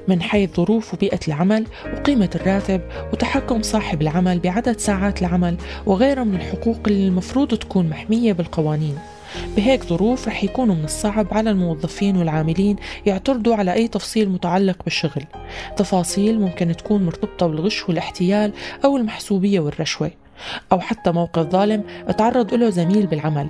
من 0.09 0.23
حيث 0.23 0.57
ظروف 0.57 0.95
وبيئة 0.95 1.21
العمل 1.29 1.67
وقيمة 1.97 2.31
الراتب 2.35 2.81
وتحكم 3.13 3.63
صاحب 3.63 4.03
العمل 4.03 4.39
بعدد 4.39 4.79
ساعات 4.79 5.21
العمل 5.21 5.57
وغيرها 5.87 6.25
من 6.25 6.35
الحقوق 6.35 6.79
اللي 6.87 7.09
المفروض 7.09 7.55
تكون 7.55 7.89
محمية 7.89 8.33
بالقوانين. 8.33 8.99
بهيك 9.57 9.85
ظروف 9.85 10.29
رح 10.29 10.45
يكونوا 10.45 10.75
من 10.75 10.85
الصعب 10.85 11.27
على 11.33 11.51
الموظفين 11.51 12.17
والعاملين 12.17 12.77
يعترضوا 13.07 13.55
على 13.55 13.73
أي 13.73 13.89
تفصيل 13.89 14.29
متعلق 14.29 14.85
بالشغل. 14.85 15.25
تفاصيل 15.77 16.41
ممكن 16.41 16.77
تكون 16.77 17.07
مرتبطة 17.07 17.47
بالغش 17.47 17.89
والاحتيال 17.89 18.53
أو 18.85 18.97
المحسوبية 18.97 19.61
والرشوة. 19.61 20.11
أو 20.73 20.81
حتى 20.81 21.13
موقف 21.13 21.51
ظالم 21.51 21.85
تعرض 22.19 22.55
له 22.55 22.71
زميل 22.71 23.07
بالعمل. 23.07 23.49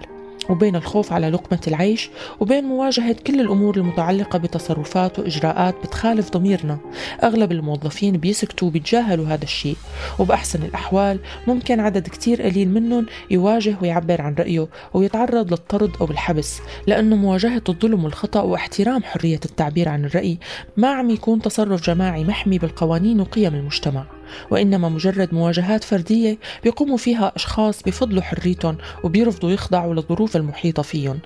وبين 0.50 0.76
الخوف 0.76 1.12
على 1.12 1.30
لقمة 1.30 1.60
العيش 1.66 2.10
وبين 2.40 2.64
مواجهة 2.64 3.16
كل 3.26 3.40
الأمور 3.40 3.76
المتعلقة 3.76 4.38
بتصرفات 4.38 5.18
وإجراءات 5.18 5.74
بتخالف 5.84 6.30
ضميرنا. 6.30 6.78
أغلب 7.24 7.52
الموظفين 7.52 8.16
بيسكتوا 8.16 8.68
وبيتجاهلوا 8.68 9.26
هذا 9.26 9.44
الشيء 9.44 9.76
وبأحسن 10.18 10.62
الأحوال 10.62 11.18
ممكن 11.46 11.80
عدد 11.80 12.08
كتير 12.08 12.42
قليل 12.42 12.68
منهم 12.68 13.06
يواجه 13.30 13.76
ويعبر 13.82 14.22
عن 14.22 14.34
رأيه 14.34 14.68
ويتعرض 14.94 15.50
للطرد 15.50 15.90
أو 16.00 16.10
الحبس 16.10 16.60
لأنه 16.86 17.16
مواجهة 17.16 17.62
الظلم 17.68 18.04
والخطأ 18.04 18.42
واحترام 18.42 19.02
حرية 19.02 19.40
التعبير 19.44 19.88
عن 19.88 20.04
الرأي 20.04 20.38
ما 20.76 20.88
عم 20.88 21.10
يكون 21.10 21.42
تصرف 21.42 21.82
جماعي 21.82 22.24
محمي 22.24 22.58
بالقوانين 22.58 23.20
وقيم 23.20 23.54
المجتمع. 23.54 24.04
وإنما 24.50 24.88
مجرد 24.88 25.34
مواجهات 25.34 25.84
فردية 25.84 26.38
بيقوموا 26.64 26.96
فيها 26.96 27.32
أشخاص 27.36 27.82
بفضلوا 27.82 28.22
حريتهم 28.22 28.76
وبيرفضوا 29.04 29.50
يخضعوا 29.50 29.94
للظروف 29.94 30.36
المحيطة 30.36 30.82
فيهم. 30.82 31.18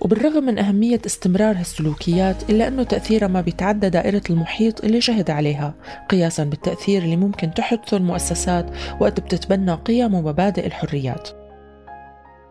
وبالرغم 0.00 0.44
من 0.44 0.58
أهمية 0.58 1.00
استمرار 1.06 1.56
هالسلوكيات 1.58 2.50
إلا 2.50 2.68
أنه 2.68 2.82
تأثيرها 2.82 3.28
ما 3.28 3.40
بيتعدى 3.40 3.88
دائرة 3.90 4.22
المحيط 4.30 4.84
اللي 4.84 5.00
شهد 5.00 5.30
عليها 5.30 5.74
قياسا 6.08 6.44
بالتأثير 6.44 7.02
اللي 7.02 7.16
ممكن 7.16 7.54
تحدثه 7.54 7.96
المؤسسات 7.96 8.66
وقت 9.00 9.20
بتتبنى 9.20 9.74
قيم 9.74 10.14
ومبادئ 10.14 10.66
الحريات. 10.66 11.28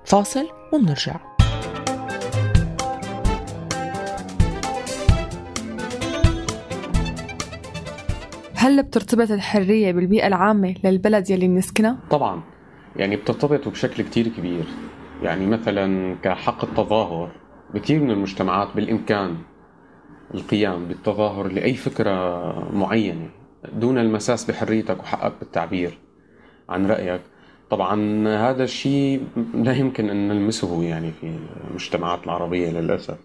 فاصل 0.05 0.47
ومنرجع 0.73 1.30
هل 8.61 8.83
بترتبط 8.83 9.31
الحرية 9.31 9.91
بالبيئة 9.91 10.27
العامة 10.27 10.75
للبلد 10.83 11.29
يلي 11.29 11.47
بنسكنها؟ 11.47 11.97
طبعا. 12.09 12.41
يعني 12.95 13.15
بترتبط 13.15 13.67
بشكل 13.67 14.03
كتير 14.03 14.27
كبير. 14.27 14.63
يعني 15.23 15.45
مثلا 15.45 16.15
كحق 16.23 16.63
التظاهر 16.63 17.31
بكثير 17.73 17.99
من 18.03 18.11
المجتمعات 18.11 18.67
بالإمكان 18.75 19.37
القيام 20.33 20.85
بالتظاهر 20.85 21.47
لأي 21.47 21.73
فكرة 21.73 22.69
معينة 22.73 23.29
دون 23.73 23.97
المساس 23.97 24.51
بحريتك 24.51 24.99
وحقك 24.99 25.33
بالتعبير 25.39 25.97
عن 26.69 26.85
رأيك. 26.85 27.21
طبعا 27.69 28.27
هذا 28.27 28.63
الشيء 28.63 29.23
لا 29.53 29.73
يمكن 29.73 30.09
أن 30.09 30.27
نلمسه 30.27 30.83
يعني 30.83 31.11
في 31.11 31.33
المجتمعات 31.69 32.23
العربية 32.23 32.69
للأسف. 32.69 33.17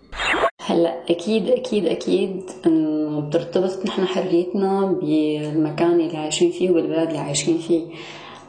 هلا 0.68 0.94
أكيد 1.11 1.49
أكيد 1.49 1.87
أكيد 1.87 2.42
إنه 2.66 3.20
بترتبط 3.20 3.87
نحن 3.87 4.04
حريتنا 4.04 4.87
بالمكان 4.87 6.00
اللي 6.00 6.16
عايشين 6.16 6.50
فيه 6.50 6.70
والبلد 6.70 7.08
اللي 7.08 7.18
عايشين 7.18 7.58
فيه. 7.58 7.82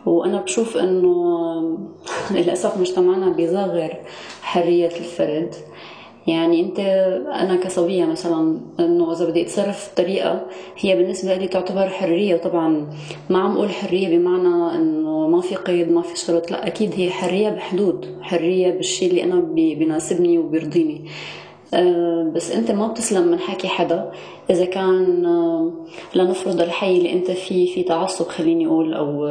وأنا 0.06 0.42
بشوف 0.42 0.78
إنه 0.78 1.78
للأسف 2.32 2.78
مجتمعنا 2.78 3.30
بيصغر 3.30 3.94
حرية 4.42 4.88
الفرد. 4.88 5.56
يعني 6.28 6.62
أنت 6.62 6.80
أنا 7.34 7.56
كصبية 7.56 8.06
مثلا 8.06 8.60
إنه 8.80 9.12
إذا 9.12 9.26
بدي 9.26 9.42
أتصرف 9.42 9.92
بطريقة 9.94 10.46
هي 10.78 10.96
بالنسبة 10.96 11.36
لي 11.36 11.48
تعتبر 11.48 11.90
حرية. 11.90 12.36
وطبعا 12.36 12.90
ما 13.30 13.40
عم 13.40 13.58
أقول 13.58 13.70
حرية 13.70 14.18
بمعنى 14.18 14.76
إنه 14.76 15.28
ما 15.28 15.42
في 15.42 15.56
قيد 15.56 15.92
ما 15.92 16.02
في 16.02 16.20
شرط. 16.20 16.52
لا 16.52 16.68
أكيد 16.68 16.94
هي 16.96 17.10
حرية 17.10 17.50
بحدود 17.50 18.18
حرية 18.22 18.72
بالشيء 18.72 19.10
اللي 19.10 19.24
أنا 19.24 19.40
بيناسبني 19.40 20.38
وبيرضيني. 20.38 21.06
بس 22.34 22.52
أنت 22.52 22.72
ما 22.72 22.88
بتسلم 22.88 23.28
من 23.28 23.40
حكي 23.40 23.68
حدا. 23.68 24.12
إذا 24.50 24.66
كان 24.66 25.24
لنفرض 26.16 26.62
الحي 26.62 26.98
اللي 26.98 27.14
أنت 27.14 27.32
فيه 27.32 27.74
في 27.74 27.84
تعصب 27.84 28.28
خليني 28.28 28.68
أقول 28.68 28.94
أو 28.94 29.22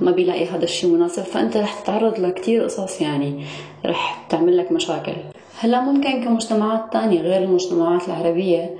ما 0.00 0.10
بيلاقي 0.10 0.46
هذا 0.46 0.64
الشيء 0.64 0.90
مناسب 0.90 1.22
فأنت 1.22 1.56
رح 1.56 1.80
تتعرض 1.80 2.20
لكتير 2.20 2.64
قصص 2.64 3.00
يعني 3.00 3.44
رح 3.86 4.26
تعمل 4.28 4.56
لك 4.56 4.72
مشاكل. 4.72 5.12
هلا 5.58 5.80
ممكن 5.80 6.24
كمجتمعات 6.24 6.92
تانية 6.92 7.20
غير 7.20 7.42
المجتمعات 7.42 8.08
العربية. 8.08 8.76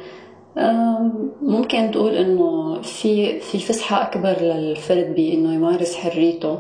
ممكن 1.43 1.91
تقول 1.91 2.15
إنه 2.15 2.81
في 2.83 3.41
في 3.41 3.59
فسحة 3.59 4.03
أكبر 4.03 4.37
للفرد 4.41 5.15
بإنه 5.17 5.55
يمارس 5.55 5.97
حريته. 5.97 6.59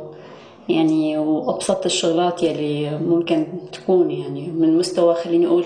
يعني 0.68 1.18
وأبسط 1.18 1.84
الشغلات 1.84 2.42
يلي 2.42 2.98
ممكن 2.98 3.46
تكون 3.72 4.10
يعني 4.10 4.46
من 4.46 4.78
مستوى 4.78 5.14
خليني 5.14 5.46
أقول 5.46 5.64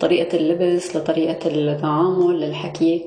طريقة 0.00 0.36
اللبس 0.36 0.96
لطريقة 0.96 1.38
التعامل 1.46 2.40
للحكي. 2.40 3.04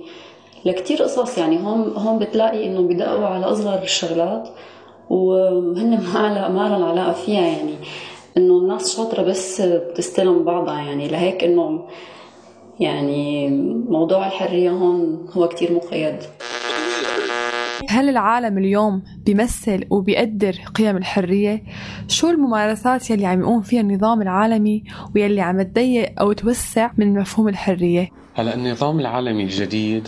لكتير 0.66 1.04
قصص 1.04 1.38
يعني 1.38 1.58
هون 1.58 1.94
هون 1.98 2.20
بتلاقي 2.20 2.68
إنه 2.68 2.82
بدقوا 2.82 3.26
على 3.26 3.46
أصغر 3.46 3.84
الشغلات 3.84 4.50
وهن 5.10 6.04
ما 6.14 6.50
ما 6.50 6.70
لهم 6.70 6.84
علاقة 6.84 7.12
فيها 7.14 7.42
يعني. 7.42 7.74
إنه 8.38 8.58
الناس 8.58 8.98
شاطرة 8.98 9.22
بس 9.24 9.62
بتستلم 9.62 10.44
بعضها 10.44 10.82
يعني. 10.82 11.08
لهيك 11.08 11.44
إنه 11.44 11.86
يعني 12.80 13.50
موضوع 13.90 14.28
الحرية 14.28 14.72
هون 14.72 15.28
هو 15.38 15.48
كتير 15.48 15.74
مقيد. 15.74 16.16
هل 17.96 18.10
العالم 18.10 18.58
اليوم 18.58 19.04
بيمثل 19.26 19.86
وبيقدر 19.90 20.52
قيم 20.76 20.98
الحرية؟ 20.98 21.64
شو 22.08 22.30
الممارسات 22.30 23.10
يلي 23.10 23.26
عم 23.26 23.42
يقوم 23.42 23.62
فيها 23.62 23.82
النظام 23.82 24.22
العالمي 24.22 24.84
ويلي 25.16 25.42
عم 25.42 25.62
تضيق 25.62 26.20
أو 26.20 26.32
توسع 26.32 26.92
من 26.98 27.20
مفهوم 27.20 27.48
الحرية؟ 27.48 28.10
هلا 28.34 28.56
النظام 28.56 29.00
العالمي 29.00 29.44
الجديد 29.44 30.08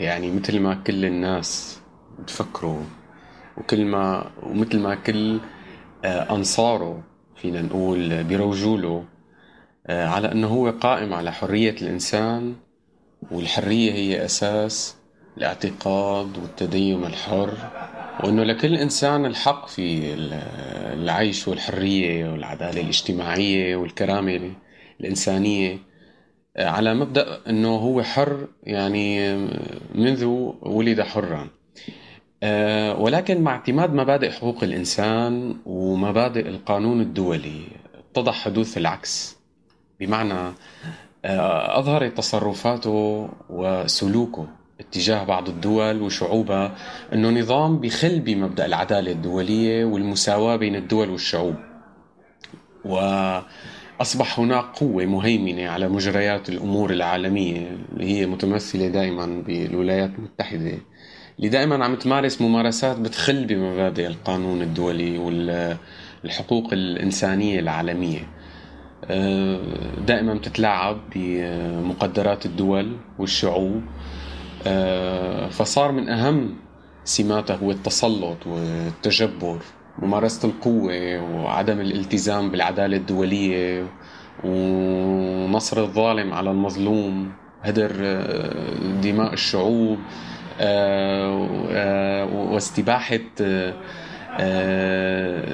يعني 0.00 0.30
مثل 0.30 0.60
ما 0.60 0.74
كل 0.74 1.04
الناس 1.04 1.80
بتفكروا 2.18 2.80
وكل 3.56 3.84
ما 3.84 4.30
ومثل 4.42 4.78
ما 4.78 4.94
كل 4.94 5.40
أنصاره 6.04 7.02
فينا 7.36 7.62
نقول 7.62 8.24
بيروجوا 8.24 9.02
آه، 9.86 10.06
على 10.06 10.32
إنه 10.32 10.46
هو 10.46 10.70
قائم 10.70 11.14
على 11.14 11.32
حرية 11.32 11.70
الإنسان 11.82 12.54
والحرية 13.30 13.92
هي 13.92 14.24
أساس 14.24 14.95
الاعتقاد 15.36 16.38
والتدين 16.38 17.04
الحر 17.04 17.54
وإنه 18.24 18.44
لكل 18.44 18.74
إنسان 18.74 19.26
الحق 19.26 19.68
في 19.68 20.14
العيش 20.92 21.48
والحرية 21.48 22.30
والعدالة 22.32 22.80
الاجتماعية 22.80 23.76
والكرامة 23.76 24.52
الإنسانية. 25.00 25.78
آه، 26.56 26.68
على 26.68 26.94
مبدأ 26.94 27.40
إنه 27.48 27.68
هو 27.76 28.02
حر 28.02 28.48
يعني 28.62 29.36
منذ 29.94 30.24
ولد 30.62 31.00
حرا. 31.00 31.48
آه، 32.42 33.00
ولكن 33.00 33.40
مع 33.42 33.52
اعتماد 33.52 33.94
مبادئ 33.94 34.30
حقوق 34.30 34.64
الإنسان 34.64 35.56
ومبادئ 35.66 36.48
القانون 36.48 37.00
الدولي 37.00 37.62
اتضح 38.10 38.34
حدوث 38.34 38.78
العكس. 38.78 39.36
بمعنى 40.00 40.54
آه، 41.24 41.78
أظهرت 41.78 42.16
تصرفاته 42.16 43.28
وسلوكه. 43.50 44.55
اتجاه 44.80 45.24
بعض 45.24 45.48
الدول 45.48 46.02
وشعوبها 46.02 46.74
أنه 47.12 47.30
نظام 47.30 47.78
بخل 47.80 48.20
بمبدأ 48.20 48.66
العدالة 48.66 49.12
الدولية 49.12 49.84
والمساواة 49.84 50.56
بين 50.56 50.76
الدول 50.76 51.10
والشعوب. 51.10 51.54
وأصبح 52.84 54.40
هناك 54.40 54.64
قوة 54.64 55.04
مهيمنة 55.04 55.68
على 55.68 55.88
مجريات 55.88 56.48
الأمور 56.48 56.90
العالمية 56.90 57.76
اللي 57.92 58.04
هي 58.04 58.26
متمثلة 58.26 58.88
دائما 58.88 59.42
بالولايات 59.46 60.10
المتحدة 60.18 60.78
اللي 61.38 61.48
دائما 61.48 61.84
عم 61.84 61.94
تمارس 61.94 62.40
ممارسات 62.40 62.98
بتخل 62.98 63.44
بمبادئ 63.44 64.06
القانون 64.06 64.62
الدولي 64.62 65.18
والحقوق 65.18 66.72
الإنسانية 66.72 67.60
العالمية. 67.60 68.28
آه، 69.04 69.60
دائما 70.06 70.34
بتتلاعب 70.34 70.98
بمقدرات 71.14 72.46
الدول 72.46 72.96
والشعوب. 73.18 73.82
فصار 75.50 75.92
من 75.92 76.08
أهم 76.08 76.54
سماتها 77.04 77.56
هو 77.56 77.70
التسلط 77.70 78.46
والتجبر 78.46 79.58
ممارسة 79.98 80.48
القوة 80.48 80.92
وعدم 81.34 81.80
الالتزام 81.80 82.50
بالعدالة 82.50 82.96
الدولية 82.96 83.86
ونصر 84.44 85.80
الظالم 85.82 86.32
على 86.32 86.50
المظلوم 86.50 87.32
هدر 87.62 87.92
آه، 88.02 88.74
دماء 89.02 89.32
الشعوب 89.32 89.98
آه، 90.60 91.48
آه، 91.70 92.24
واستباحة 92.52 93.18
آه، 94.38 95.44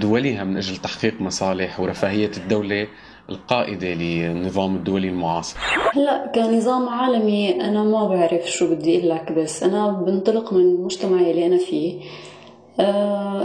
دولها 0.00 0.44
من 0.44 0.56
أجل 0.56 0.76
تحقيق 0.76 1.20
مصالح 1.20 1.80
ورفاهية 1.80 2.30
الدولة. 2.36 2.86
القائدة 3.30 3.88
للنظام 3.88 4.76
الدولي 4.76 5.08
المعاصر. 5.08 5.56
هلا 5.92 6.26
كنظام 6.34 6.88
عالمي 6.88 7.60
أنا 7.60 7.84
ما 7.84 8.08
بعرف 8.08 8.50
شو 8.50 8.74
بدي 8.74 8.98
أقول 8.98 9.08
لك 9.10 9.32
بس 9.32 9.62
أنا 9.62 9.90
بنطلق 9.90 10.52
من 10.52 10.60
المجتمع 10.60 11.20
اللي 11.20 11.46
أنا 11.46 11.58
فيه. 11.58 12.00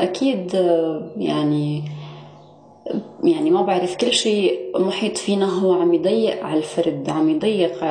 أكيد 0.02 0.54
يعني 1.18 1.84
يعني 3.24 3.50
ما 3.50 3.62
بعرف 3.62 3.96
كل 3.96 4.14
شيء 4.14 4.60
محيط 4.76 5.18
فينا 5.18 5.46
هو 5.60 5.74
عم 5.74 5.94
يضيق 5.94 6.44
على 6.44 6.58
الفرد 6.58 7.10
عم 7.10 7.30
يضيق 7.30 7.84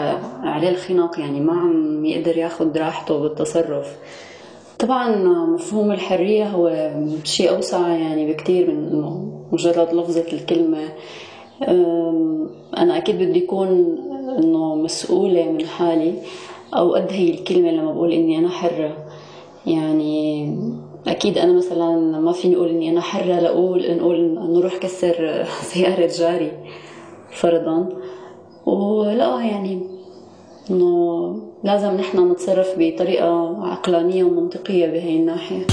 عليه 0.43 0.69
الخناق 0.69 1.21
يعني 1.21 1.41
ما 1.41 1.53
عم 1.53 2.05
يقدر 2.05 2.39
ياخد 2.39 2.79
راحته 2.79 3.19
بالتصرف. 3.19 3.97
طبعا 4.79 5.17
مفهوم 5.47 5.93
الحرية 5.93 6.49
هو 6.49 6.91
شيء 7.25 7.51
أوسع 7.51 7.89
يعني 7.89 8.33
بكتير 8.33 8.71
من 8.71 9.03
مجرد 9.53 9.95
لفظة 9.95 10.25
الكلمة. 10.33 10.89
أنا 12.79 12.97
أكيد 12.97 13.19
بدي 13.19 13.45
أكون 13.45 13.69
إنه 14.39 14.75
مسؤولة 14.75 15.51
من 15.51 15.67
حالي 15.67 16.15
أو 16.75 16.95
قد 16.95 17.07
هي 17.11 17.31
الكلمة 17.31 17.71
لما 17.71 17.93
بقول 17.93 18.13
إني 18.13 18.39
أنا 18.39 18.49
حرة. 18.49 18.97
يعني 19.67 20.57
أكيد 21.07 21.39
أنا 21.39 21.53
مثلا 21.53 21.97
ما 22.21 22.33
فيني 22.33 22.57
أقول 22.57 22.69
إني 22.69 22.91
أنا 22.91 23.01
حرة 23.01 23.41
لأقول 23.41 23.97
نقول 23.97 24.35
نروح 24.35 24.77
كسر 24.77 25.45
سيارة 25.73 26.07
جاري 26.19 26.53
فرضا. 27.31 27.89
ولا 28.67 29.41
يعني 29.41 29.81
إنه 30.71 31.37
لازم 31.65 31.91
نحن 31.91 32.31
نتصرف 32.31 32.75
بطريقة 32.79 33.65
عقلانية 33.67 34.25
ومنطقية 34.25 34.87
بهي 34.87 35.17
الناحية. 35.17 35.67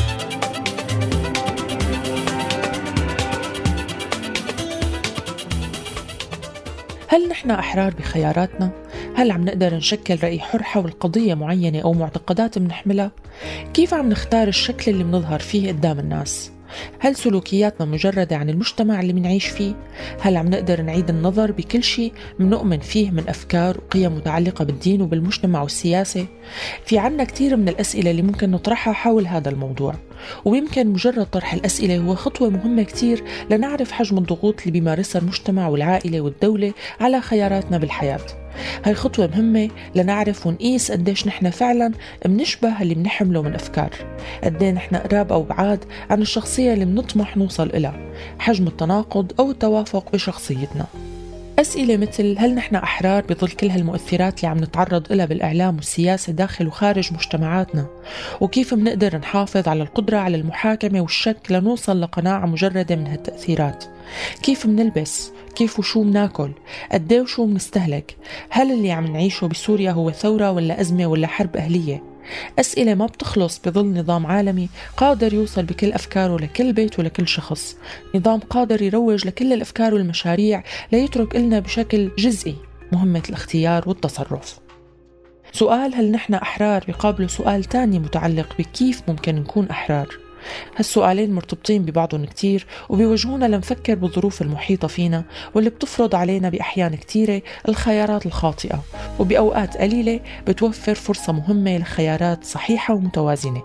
هل 7.12 7.30
نحن 7.30 7.52
أحرار 7.52 7.94
بخياراتنا؟ 7.94 8.70
هل 9.16 9.32
عم 9.32 9.46
نقدر 9.46 9.76
نشكل 9.76 10.18
رأي 10.24 10.40
حر 10.40 10.64
حول 10.64 10.92
قضية 10.92 11.34
معينة 11.34 11.82
أو 11.82 11.94
معتقدات 11.94 12.60
بنحملها؟ 12.60 13.12
كيف 13.74 13.94
عم 13.94 14.10
نختار 14.10 14.48
الشكل 14.48 14.92
اللي 14.92 15.04
بنظهر 15.04 15.40
فيه 15.40 15.72
قدام 15.72 16.00
الناس؟ 16.00 16.52
هل 17.00 17.16
سلوكياتنا 17.16 17.86
مجردة 17.86 18.36
عن 18.36 18.50
المجتمع 18.50 19.02
اللي 19.02 19.14
منعيش 19.14 19.48
فيه؟ 19.48 19.74
هل 20.22 20.38
عم 20.38 20.48
نقدر 20.48 20.82
نعيد 20.82 21.10
النظر 21.10 21.52
بكل 21.52 21.84
شيء 21.84 22.14
منؤمن 22.40 22.80
فيه 22.80 23.12
من 23.12 23.30
أفكار 23.30 23.78
وقيم 23.78 24.16
متعلقة 24.16 24.66
بالدين 24.66 25.02
وبالمجتمع 25.02 25.62
والسياسة؟ 25.62 26.26
في 26.86 26.98
عنا 26.98 27.24
كثير 27.24 27.56
من 27.58 27.70
الأسئلة 27.70 28.12
اللي 28.12 28.22
ممكن 28.22 28.52
نطرحها 28.52 28.94
حول 28.94 29.28
هذا 29.28 29.50
الموضوع 29.50 29.96
ويمكن 30.46 30.88
مجرد 30.88 31.26
طرح 31.26 31.54
الأسئلة 31.54 31.98
هو 31.98 32.16
خطوة 32.16 32.50
مهمة 32.50 32.84
كثير 32.84 33.24
لنعرف 33.50 33.92
حجم 33.92 34.18
الضغوط 34.18 34.60
اللي 34.60 34.72
بيمارسها 34.72 35.22
المجتمع 35.22 35.68
والعائلة 35.68 36.22
والدولة 36.22 36.74
على 37.00 37.22
خياراتنا 37.22 37.78
بالحياة 37.78 38.41
هاي 38.86 38.94
خطوة 38.94 39.28
مهمة 39.28 39.70
لنعرف 39.96 40.48
ونقيس 40.48 40.92
قديش 40.92 41.28
نحن 41.28 41.50
فعلا 41.50 41.92
منشبه 42.26 42.82
اللي 42.82 42.96
بنحمله 42.96 43.42
من 43.42 43.54
أفكار. 43.54 43.90
قديه 44.44 44.72
نحن 44.72 44.96
قراب 44.96 45.32
أو 45.32 45.44
بعاد 45.44 45.86
عن 46.10 46.22
الشخصية 46.22 46.74
اللي 46.74 46.86
بنطمح 46.86 47.38
نوصل 47.38 47.70
إلها 47.70 48.12
حجم 48.40 48.68
التناقض 48.68 49.32
أو 49.40 49.52
التوافق 49.52 50.12
بشخصيتنا. 50.14 50.86
أسئلة 51.62 51.98
مثل 51.98 52.36
هل 52.40 52.56
نحن 52.56 52.76
أحرار 52.76 53.24
بظل 53.26 53.48
كل 53.48 53.70
هالمؤثرات 53.70 54.38
اللي 54.38 54.48
عم 54.48 54.58
نتعرض 54.58 55.14
لها 55.14 55.26
بالإعلام 55.26 55.76
والسياسة 55.76 56.34
داخل 56.34 56.68
وخارج 56.68 57.14
مجتمعاتنا؟ 57.14 57.88
وكيف 58.42 58.74
منقدر 58.74 59.18
نحافظ 59.18 59.68
على 59.68 59.84
القدرة 59.84 60.18
على 60.18 60.38
المحاكمة 60.38 61.02
والشك 61.02 61.38
لنوصل 61.50 62.02
لقناعة 62.02 62.46
مجردة 62.46 62.96
من 62.96 63.08
هالتأثيرات؟ 63.08 63.84
كيف 64.44 64.66
منلبس؟ 64.66 65.32
كيف 65.56 65.80
وشو 65.80 66.04
مناكل؟ 66.04 66.52
قد 66.92 67.14
وشو 67.14 67.46
منستهلك؟ 67.46 68.16
هل 68.50 68.72
اللي 68.72 68.92
عم 68.92 69.06
نعيشه 69.06 69.48
بسوريا 69.48 69.92
هو 69.92 70.12
ثورة 70.12 70.52
ولا 70.52 70.82
أزمة 70.82 71.06
ولا 71.06 71.28
حرب 71.28 71.58
أهلية؟ 71.58 72.11
أسئلة 72.60 72.94
ما 72.96 73.06
بتخلص 73.06 73.62
بظل 73.66 73.86
نظام 73.86 74.26
عالمي 74.26 74.70
قادر 74.98 75.34
يوصل 75.34 75.64
بكل 75.64 75.92
أفكاره 75.92 76.38
لكل 76.38 76.74
بيت 76.74 77.00
ولكل 77.00 77.28
شخص. 77.28 77.78
نظام 78.16 78.40
قادر 78.40 78.82
يروج 78.82 79.28
لكل 79.28 79.54
الأفكار 79.54 79.94
والمشاريع 79.94 80.64
ليترك 80.92 81.36
إلنا 81.36 81.60
بشكل 81.60 82.12
جزئي 82.18 82.56
مهمة 82.92 83.24
الاختيار 83.30 83.90
والتصرف. 83.90 84.60
سؤال 85.52 85.96
هل 85.96 86.12
نحن 86.12 86.34
أحرار 86.34 86.84
بقابله 86.88 87.28
سؤال 87.28 87.64
تاني 87.64 88.00
متعلق 88.00 88.58
بكيف 88.60 89.02
ممكن 89.08 89.36
نكون 89.36 89.70
أحرار؟ 89.70 90.31
هالسؤالين 90.76 91.34
مرتبطين 91.34 91.86
ببعضهم 91.86 92.26
كتير 92.26 92.66
وبيوجهونا 92.90 93.46
لنفكر 93.46 93.96
بالظروف 93.96 94.42
المحيطة 94.42 94.88
فينا 94.88 95.24
واللي 95.56 95.70
بتفرض 95.70 96.16
علينا 96.16 96.50
بأحيان 96.50 96.96
كتيرة 96.96 97.42
الخيارات 97.70 98.26
الخاطئة 98.26 98.84
وبأوقات 99.20 99.78
قليلة 99.78 100.20
بتوفر 100.48 100.96
فرصة 100.96 101.34
مهمة 101.34 101.78
لخيارات 101.78 102.44
صحيحة 102.44 102.94
ومتوازنة 102.94 103.64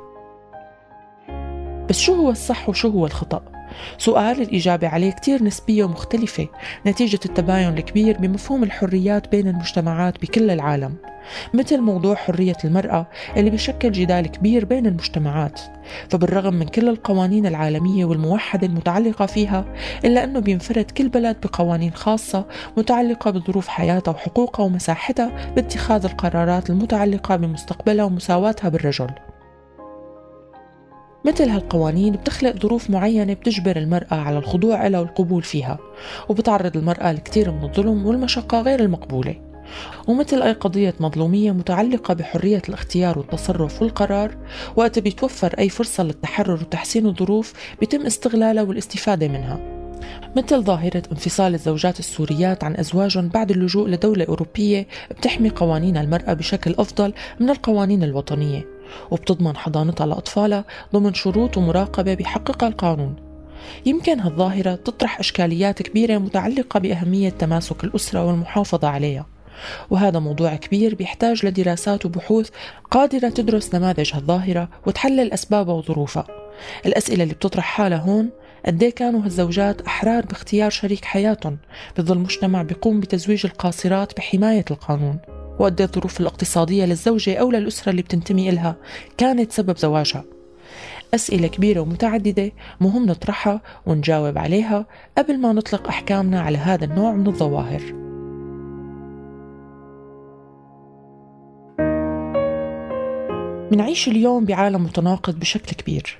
بس 1.88 1.98
شو 1.98 2.14
هو 2.14 2.30
الصح 2.30 2.68
وشو 2.68 2.88
هو 2.88 3.06
الخطأ؟ 3.06 3.55
سؤال 3.98 4.42
الإجابة 4.42 4.88
عليه 4.88 5.10
كتير 5.10 5.44
نسبية 5.44 5.84
ومختلفة 5.84 6.48
نتيجة 6.86 7.20
التباين 7.24 7.68
الكبير 7.68 8.18
بمفهوم 8.18 8.62
الحريات 8.62 9.30
بين 9.30 9.48
المجتمعات 9.48 10.22
بكل 10.22 10.50
العالم 10.50 10.94
مثل 11.54 11.80
موضوع 11.80 12.14
حرية 12.14 12.56
المرأة 12.64 13.06
اللي 13.36 13.50
بيشكل 13.50 13.92
جدال 13.92 14.26
كبير 14.26 14.64
بين 14.64 14.86
المجتمعات. 14.86 15.60
فبالرغم 16.08 16.54
من 16.54 16.66
كل 16.66 16.88
القوانين 16.88 17.46
العالمية 17.46 18.04
والموحدة 18.04 18.66
المتعلقة 18.66 19.26
فيها 19.26 19.64
إلا 20.04 20.24
أنه 20.24 20.40
بينفرد 20.40 20.90
كل 20.90 21.08
بلد 21.08 21.36
بقوانين 21.42 21.92
خاصة 21.92 22.46
متعلقة 22.76 23.30
بظروف 23.30 23.68
حياتها 23.68 24.12
وحقوقها 24.12 24.64
ومساحتها 24.64 25.52
باتخاذ 25.54 26.04
القرارات 26.04 26.70
المتعلقة 26.70 27.36
بمستقبلها 27.36 28.04
ومساواتها 28.04 28.68
بالرجل. 28.68 29.10
مثل 31.26 31.48
هالقوانين 31.48 32.12
بتخلق 32.12 32.56
ظروف 32.56 32.90
معينة 32.90 33.32
بتجبر 33.32 33.76
المرأة 33.76 34.14
على 34.14 34.38
الخضوع 34.38 34.86
لها 34.86 35.00
والقبول 35.00 35.42
فيها 35.42 35.78
وبتعرض 36.28 36.76
المرأة 36.76 37.12
لكثير 37.12 37.50
من 37.50 37.64
الظلم 37.64 38.06
والمشقة 38.06 38.60
غير 38.60 38.80
المقبولة. 38.80 39.34
ومثل 40.08 40.42
أي 40.42 40.52
قضية 40.52 40.94
مظلومية 41.00 41.52
متعلقة 41.52 42.14
بحرية 42.14 42.62
الاختيار 42.68 43.18
والتصرف 43.18 43.82
والقرار 43.82 44.36
وقت 44.76 44.98
بيتوفر 44.98 45.54
أي 45.58 45.68
فرصة 45.68 46.02
للتحرر 46.02 46.52
وتحسين 46.52 47.06
الظروف 47.06 47.52
بيتم 47.80 48.06
استغلالها 48.06 48.62
والاستفادة 48.62 49.28
منها. 49.28 49.60
مثل 50.36 50.62
ظاهرة 50.62 51.02
انفصال 51.12 51.54
الزوجات 51.54 51.98
السوريات 51.98 52.64
عن 52.64 52.76
أزواجهم 52.76 53.28
بعد 53.28 53.50
اللجوء 53.50 53.88
لدولة 53.88 54.24
أوروبية 54.28 54.86
بتحمي 55.10 55.48
قوانين 55.48 55.96
المرأة 55.96 56.32
بشكل 56.32 56.74
أفضل 56.78 57.12
من 57.40 57.50
القوانين 57.50 58.02
الوطنية. 58.02 58.75
وبتضمن 59.10 59.56
حضانتها 59.56 60.06
لأطفالها 60.06 60.64
ضمن 60.94 61.14
شروط 61.14 61.56
ومراقبة 61.56 62.14
بيحققها 62.14 62.68
القانون. 62.68 63.16
يمكن 63.86 64.20
هالظاهرة 64.20 64.74
تطرح 64.74 65.18
إشكاليات 65.18 65.82
كبيرة 65.82 66.18
متعلقة 66.18 66.80
بأهمية 66.80 67.28
تماسك 67.28 67.84
الأسرة 67.84 68.26
والمحافظة 68.26 68.88
عليها 68.88 69.26
وهذا 69.90 70.18
موضوع 70.18 70.54
كبير 70.54 70.94
بيحتاج 70.94 71.46
لدراسات 71.46 72.06
وبحوث 72.06 72.50
قادرة 72.90 73.28
تدرس 73.28 73.74
نماذج 73.74 74.14
هالظاهرة 74.14 74.68
وتحلل 74.86 75.32
أسبابها 75.32 75.74
وظروفها. 75.74 76.26
الأسئلة 76.86 77.22
اللي 77.22 77.34
بتطرح 77.34 77.64
حالها 77.64 77.98
هون 77.98 78.30
قد 78.66 78.82
إيه 78.82 78.90
كانوا 78.90 79.24
هالزوجات 79.24 79.80
أحرار 79.80 80.26
باختيار 80.26 80.70
شريك 80.70 81.04
حياتهم 81.04 81.58
بظل 81.98 82.18
مجتمع 82.18 82.62
بيقوم 82.62 83.00
بتزويج 83.00 83.46
القاصرات 83.46 84.16
بحماية 84.16 84.64
القانون؟ 84.70 85.18
وقد 85.58 85.80
الظروف 85.80 86.20
الاقتصادية 86.20 86.84
للزوجة 86.84 87.36
أو 87.36 87.50
للأسرة 87.50 87.90
اللي 87.90 88.02
بتنتمي 88.02 88.50
إلها. 88.50 88.76
كانت 89.16 89.52
سبب 89.52 89.78
زواجها. 89.78 90.24
أسئلة 91.14 91.48
كبيرة 91.48 91.80
ومتعددة 91.80 92.52
مهم 92.80 93.06
نطرحها 93.06 93.60
ونجاوب 93.86 94.38
عليها 94.38 94.86
قبل 95.18 95.40
ما 95.40 95.52
نطلق 95.52 95.88
أحكامنا 95.88 96.40
على 96.40 96.58
هذا 96.58 96.84
النوع 96.84 97.12
من 97.12 97.26
الظواهر. 97.26 97.82
منعيش 103.72 104.08
اليوم 104.08 104.44
بعالم 104.44 104.84
متناقض 104.84 105.38
بشكل 105.38 105.76
كبير. 105.76 106.18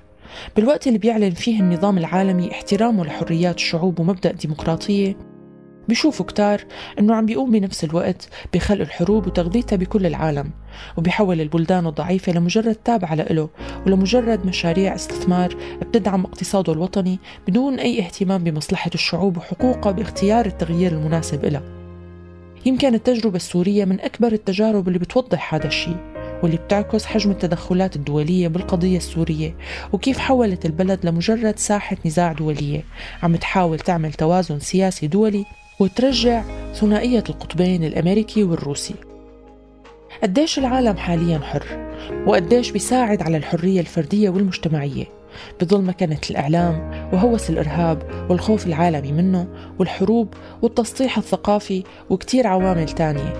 بالوقت 0.55 0.87
اللي 0.87 0.99
بيعلن 0.99 1.31
فيه 1.31 1.59
النظام 1.59 1.97
العالمي 1.97 2.51
احترامه 2.51 3.05
لحريات 3.05 3.55
الشعوب 3.55 3.99
ومبدأ 3.99 4.31
ديمقراطية 4.31 5.26
بيشوفوا 5.87 6.25
كتار 6.25 6.61
إنه 6.99 7.15
عم 7.15 7.25
بيقوم 7.25 7.51
بنفس 7.51 7.83
الوقت 7.83 8.29
بخلق 8.53 8.81
الحروب 8.81 9.27
وتغذيتها 9.27 9.75
بكل 9.75 10.05
العالم 10.05 10.51
وبيحول 10.97 11.41
البلدان 11.41 11.87
الضعيفة 11.87 12.31
لمجرد 12.31 12.75
تابعة 12.75 13.15
له 13.15 13.49
ولمجرد 13.85 14.45
مشاريع 14.45 14.95
استثمار 14.95 15.55
بتدعم 15.81 16.23
اقتصاده 16.25 16.73
الوطني 16.73 17.19
بدون 17.47 17.79
أي 17.79 17.99
اهتمام 17.99 18.43
بمصلحة 18.43 18.91
الشعوب 18.95 19.37
وحقوقها 19.37 19.91
باختيار 19.91 20.45
التغيير 20.45 20.91
المناسب 20.91 21.45
لها 21.45 21.63
يمكن 22.65 22.95
التجربة 22.95 23.35
السورية 23.35 23.85
من 23.85 24.01
أكبر 24.01 24.31
التجارب 24.31 24.87
اللي 24.87 24.99
بتوضح 24.99 25.53
هذا 25.55 25.67
الشيء 25.67 25.97
واللي 26.43 26.57
بتعكس 26.57 27.05
حجم 27.05 27.31
التدخلات 27.31 27.95
الدولية 27.95 28.47
بالقضية 28.47 28.97
السورية 28.97 29.55
وكيف 29.93 30.19
حولت 30.19 30.65
البلد 30.65 31.05
لمجرد 31.05 31.59
ساحة 31.59 31.97
نزاع 32.05 32.31
دولية. 32.31 32.83
عم 33.23 33.35
تحاول 33.35 33.79
تعمل 33.79 34.13
توازن 34.13 34.59
سياسي 34.59 35.07
دولي 35.07 35.45
وترجع 35.79 36.43
ثنائية 36.73 37.23
القطبين 37.29 37.83
الأمريكي 37.83 38.43
والروسي. 38.43 38.95
قديش 40.23 40.59
العالم 40.59 40.97
حاليا 40.97 41.39
حر 41.39 41.65
وقديش 42.27 42.71
بيساعد 42.71 43.21
على 43.21 43.37
الحرية 43.37 43.79
الفردية 43.79 44.29
والمجتمعية 44.29 45.05
بظل 45.61 45.81
مكانة 45.81 46.19
الإعلام 46.29 46.91
وهوس 47.13 47.49
الإرهاب 47.49 48.27
والخوف 48.29 48.67
العالمي 48.67 49.11
منه 49.11 49.47
والحروب 49.79 50.33
والتسطيح 50.61 51.17
الثقافي 51.17 51.83
وكتير 52.09 52.47
عوامل 52.47 52.89
تانية. 52.89 53.33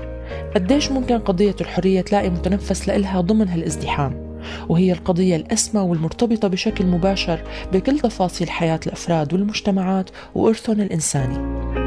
قديش 0.55 0.91
ممكن 0.91 1.19
قضية 1.19 1.55
الحرية 1.61 2.01
تلاقي 2.01 2.29
متنفس 2.29 2.87
لإلها 2.87 3.21
ضمن 3.21 3.47
هالازدحام؟ 3.47 4.39
وهي 4.69 4.91
القضية 4.91 5.35
الأسمى 5.35 5.81
والمرتبطة 5.81 6.47
بشكل 6.47 6.85
مباشر 6.85 7.43
بكل 7.73 7.99
تفاصيل 7.99 8.49
حياة 8.49 8.79
الأفراد 8.87 9.33
والمجتمعات 9.33 10.09
وإرثهم 10.35 10.81
الإنساني. 10.81 11.86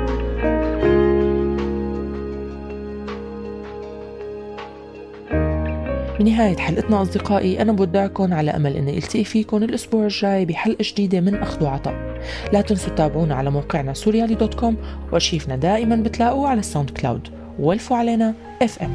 بنهاية 6.20 6.56
حلقتنا 6.56 7.02
أصدقائي 7.02 7.62
أنا 7.62 7.72
بودعكم 7.72 8.35
على 8.35 8.50
أمل 8.50 8.76
أني 8.76 8.96
ألتقي 8.96 9.24
فيكم 9.24 9.62
الأسبوع 9.62 10.04
الجاي 10.04 10.44
بحلقة 10.44 10.76
جديدة 10.80 11.20
من 11.20 11.35
أخذ 11.35 11.64
وعطاء. 11.64 12.20
لا 12.52 12.61
تنسوا 12.61 12.92
تتابعونا 12.92 13.35
على 13.35 13.50
موقعنا 13.50 13.94
سوريالي 13.94 14.35
dot 14.35 14.55
com 14.55 14.76
وأرشيفنا 15.12 15.56
دائما 15.56 15.96
بتلاقوه 15.96 16.48
على 16.48 16.61
الساوند 16.61 16.90
كلاود. 16.90 17.28
وألف 17.59 17.96
وان 17.96 18.35
FM 18.62 18.90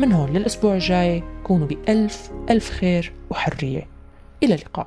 من 0.00 0.12
هون 0.12 0.32
للأسبوع 0.32 0.74
الجاي 0.74 1.22
كونوا 1.44 1.66
بألف 1.66 2.30
ألف 2.50 2.70
خير 2.70 3.12
وحرية. 3.30 3.86
إلى 4.42 4.54
اللقاء. 4.54 4.86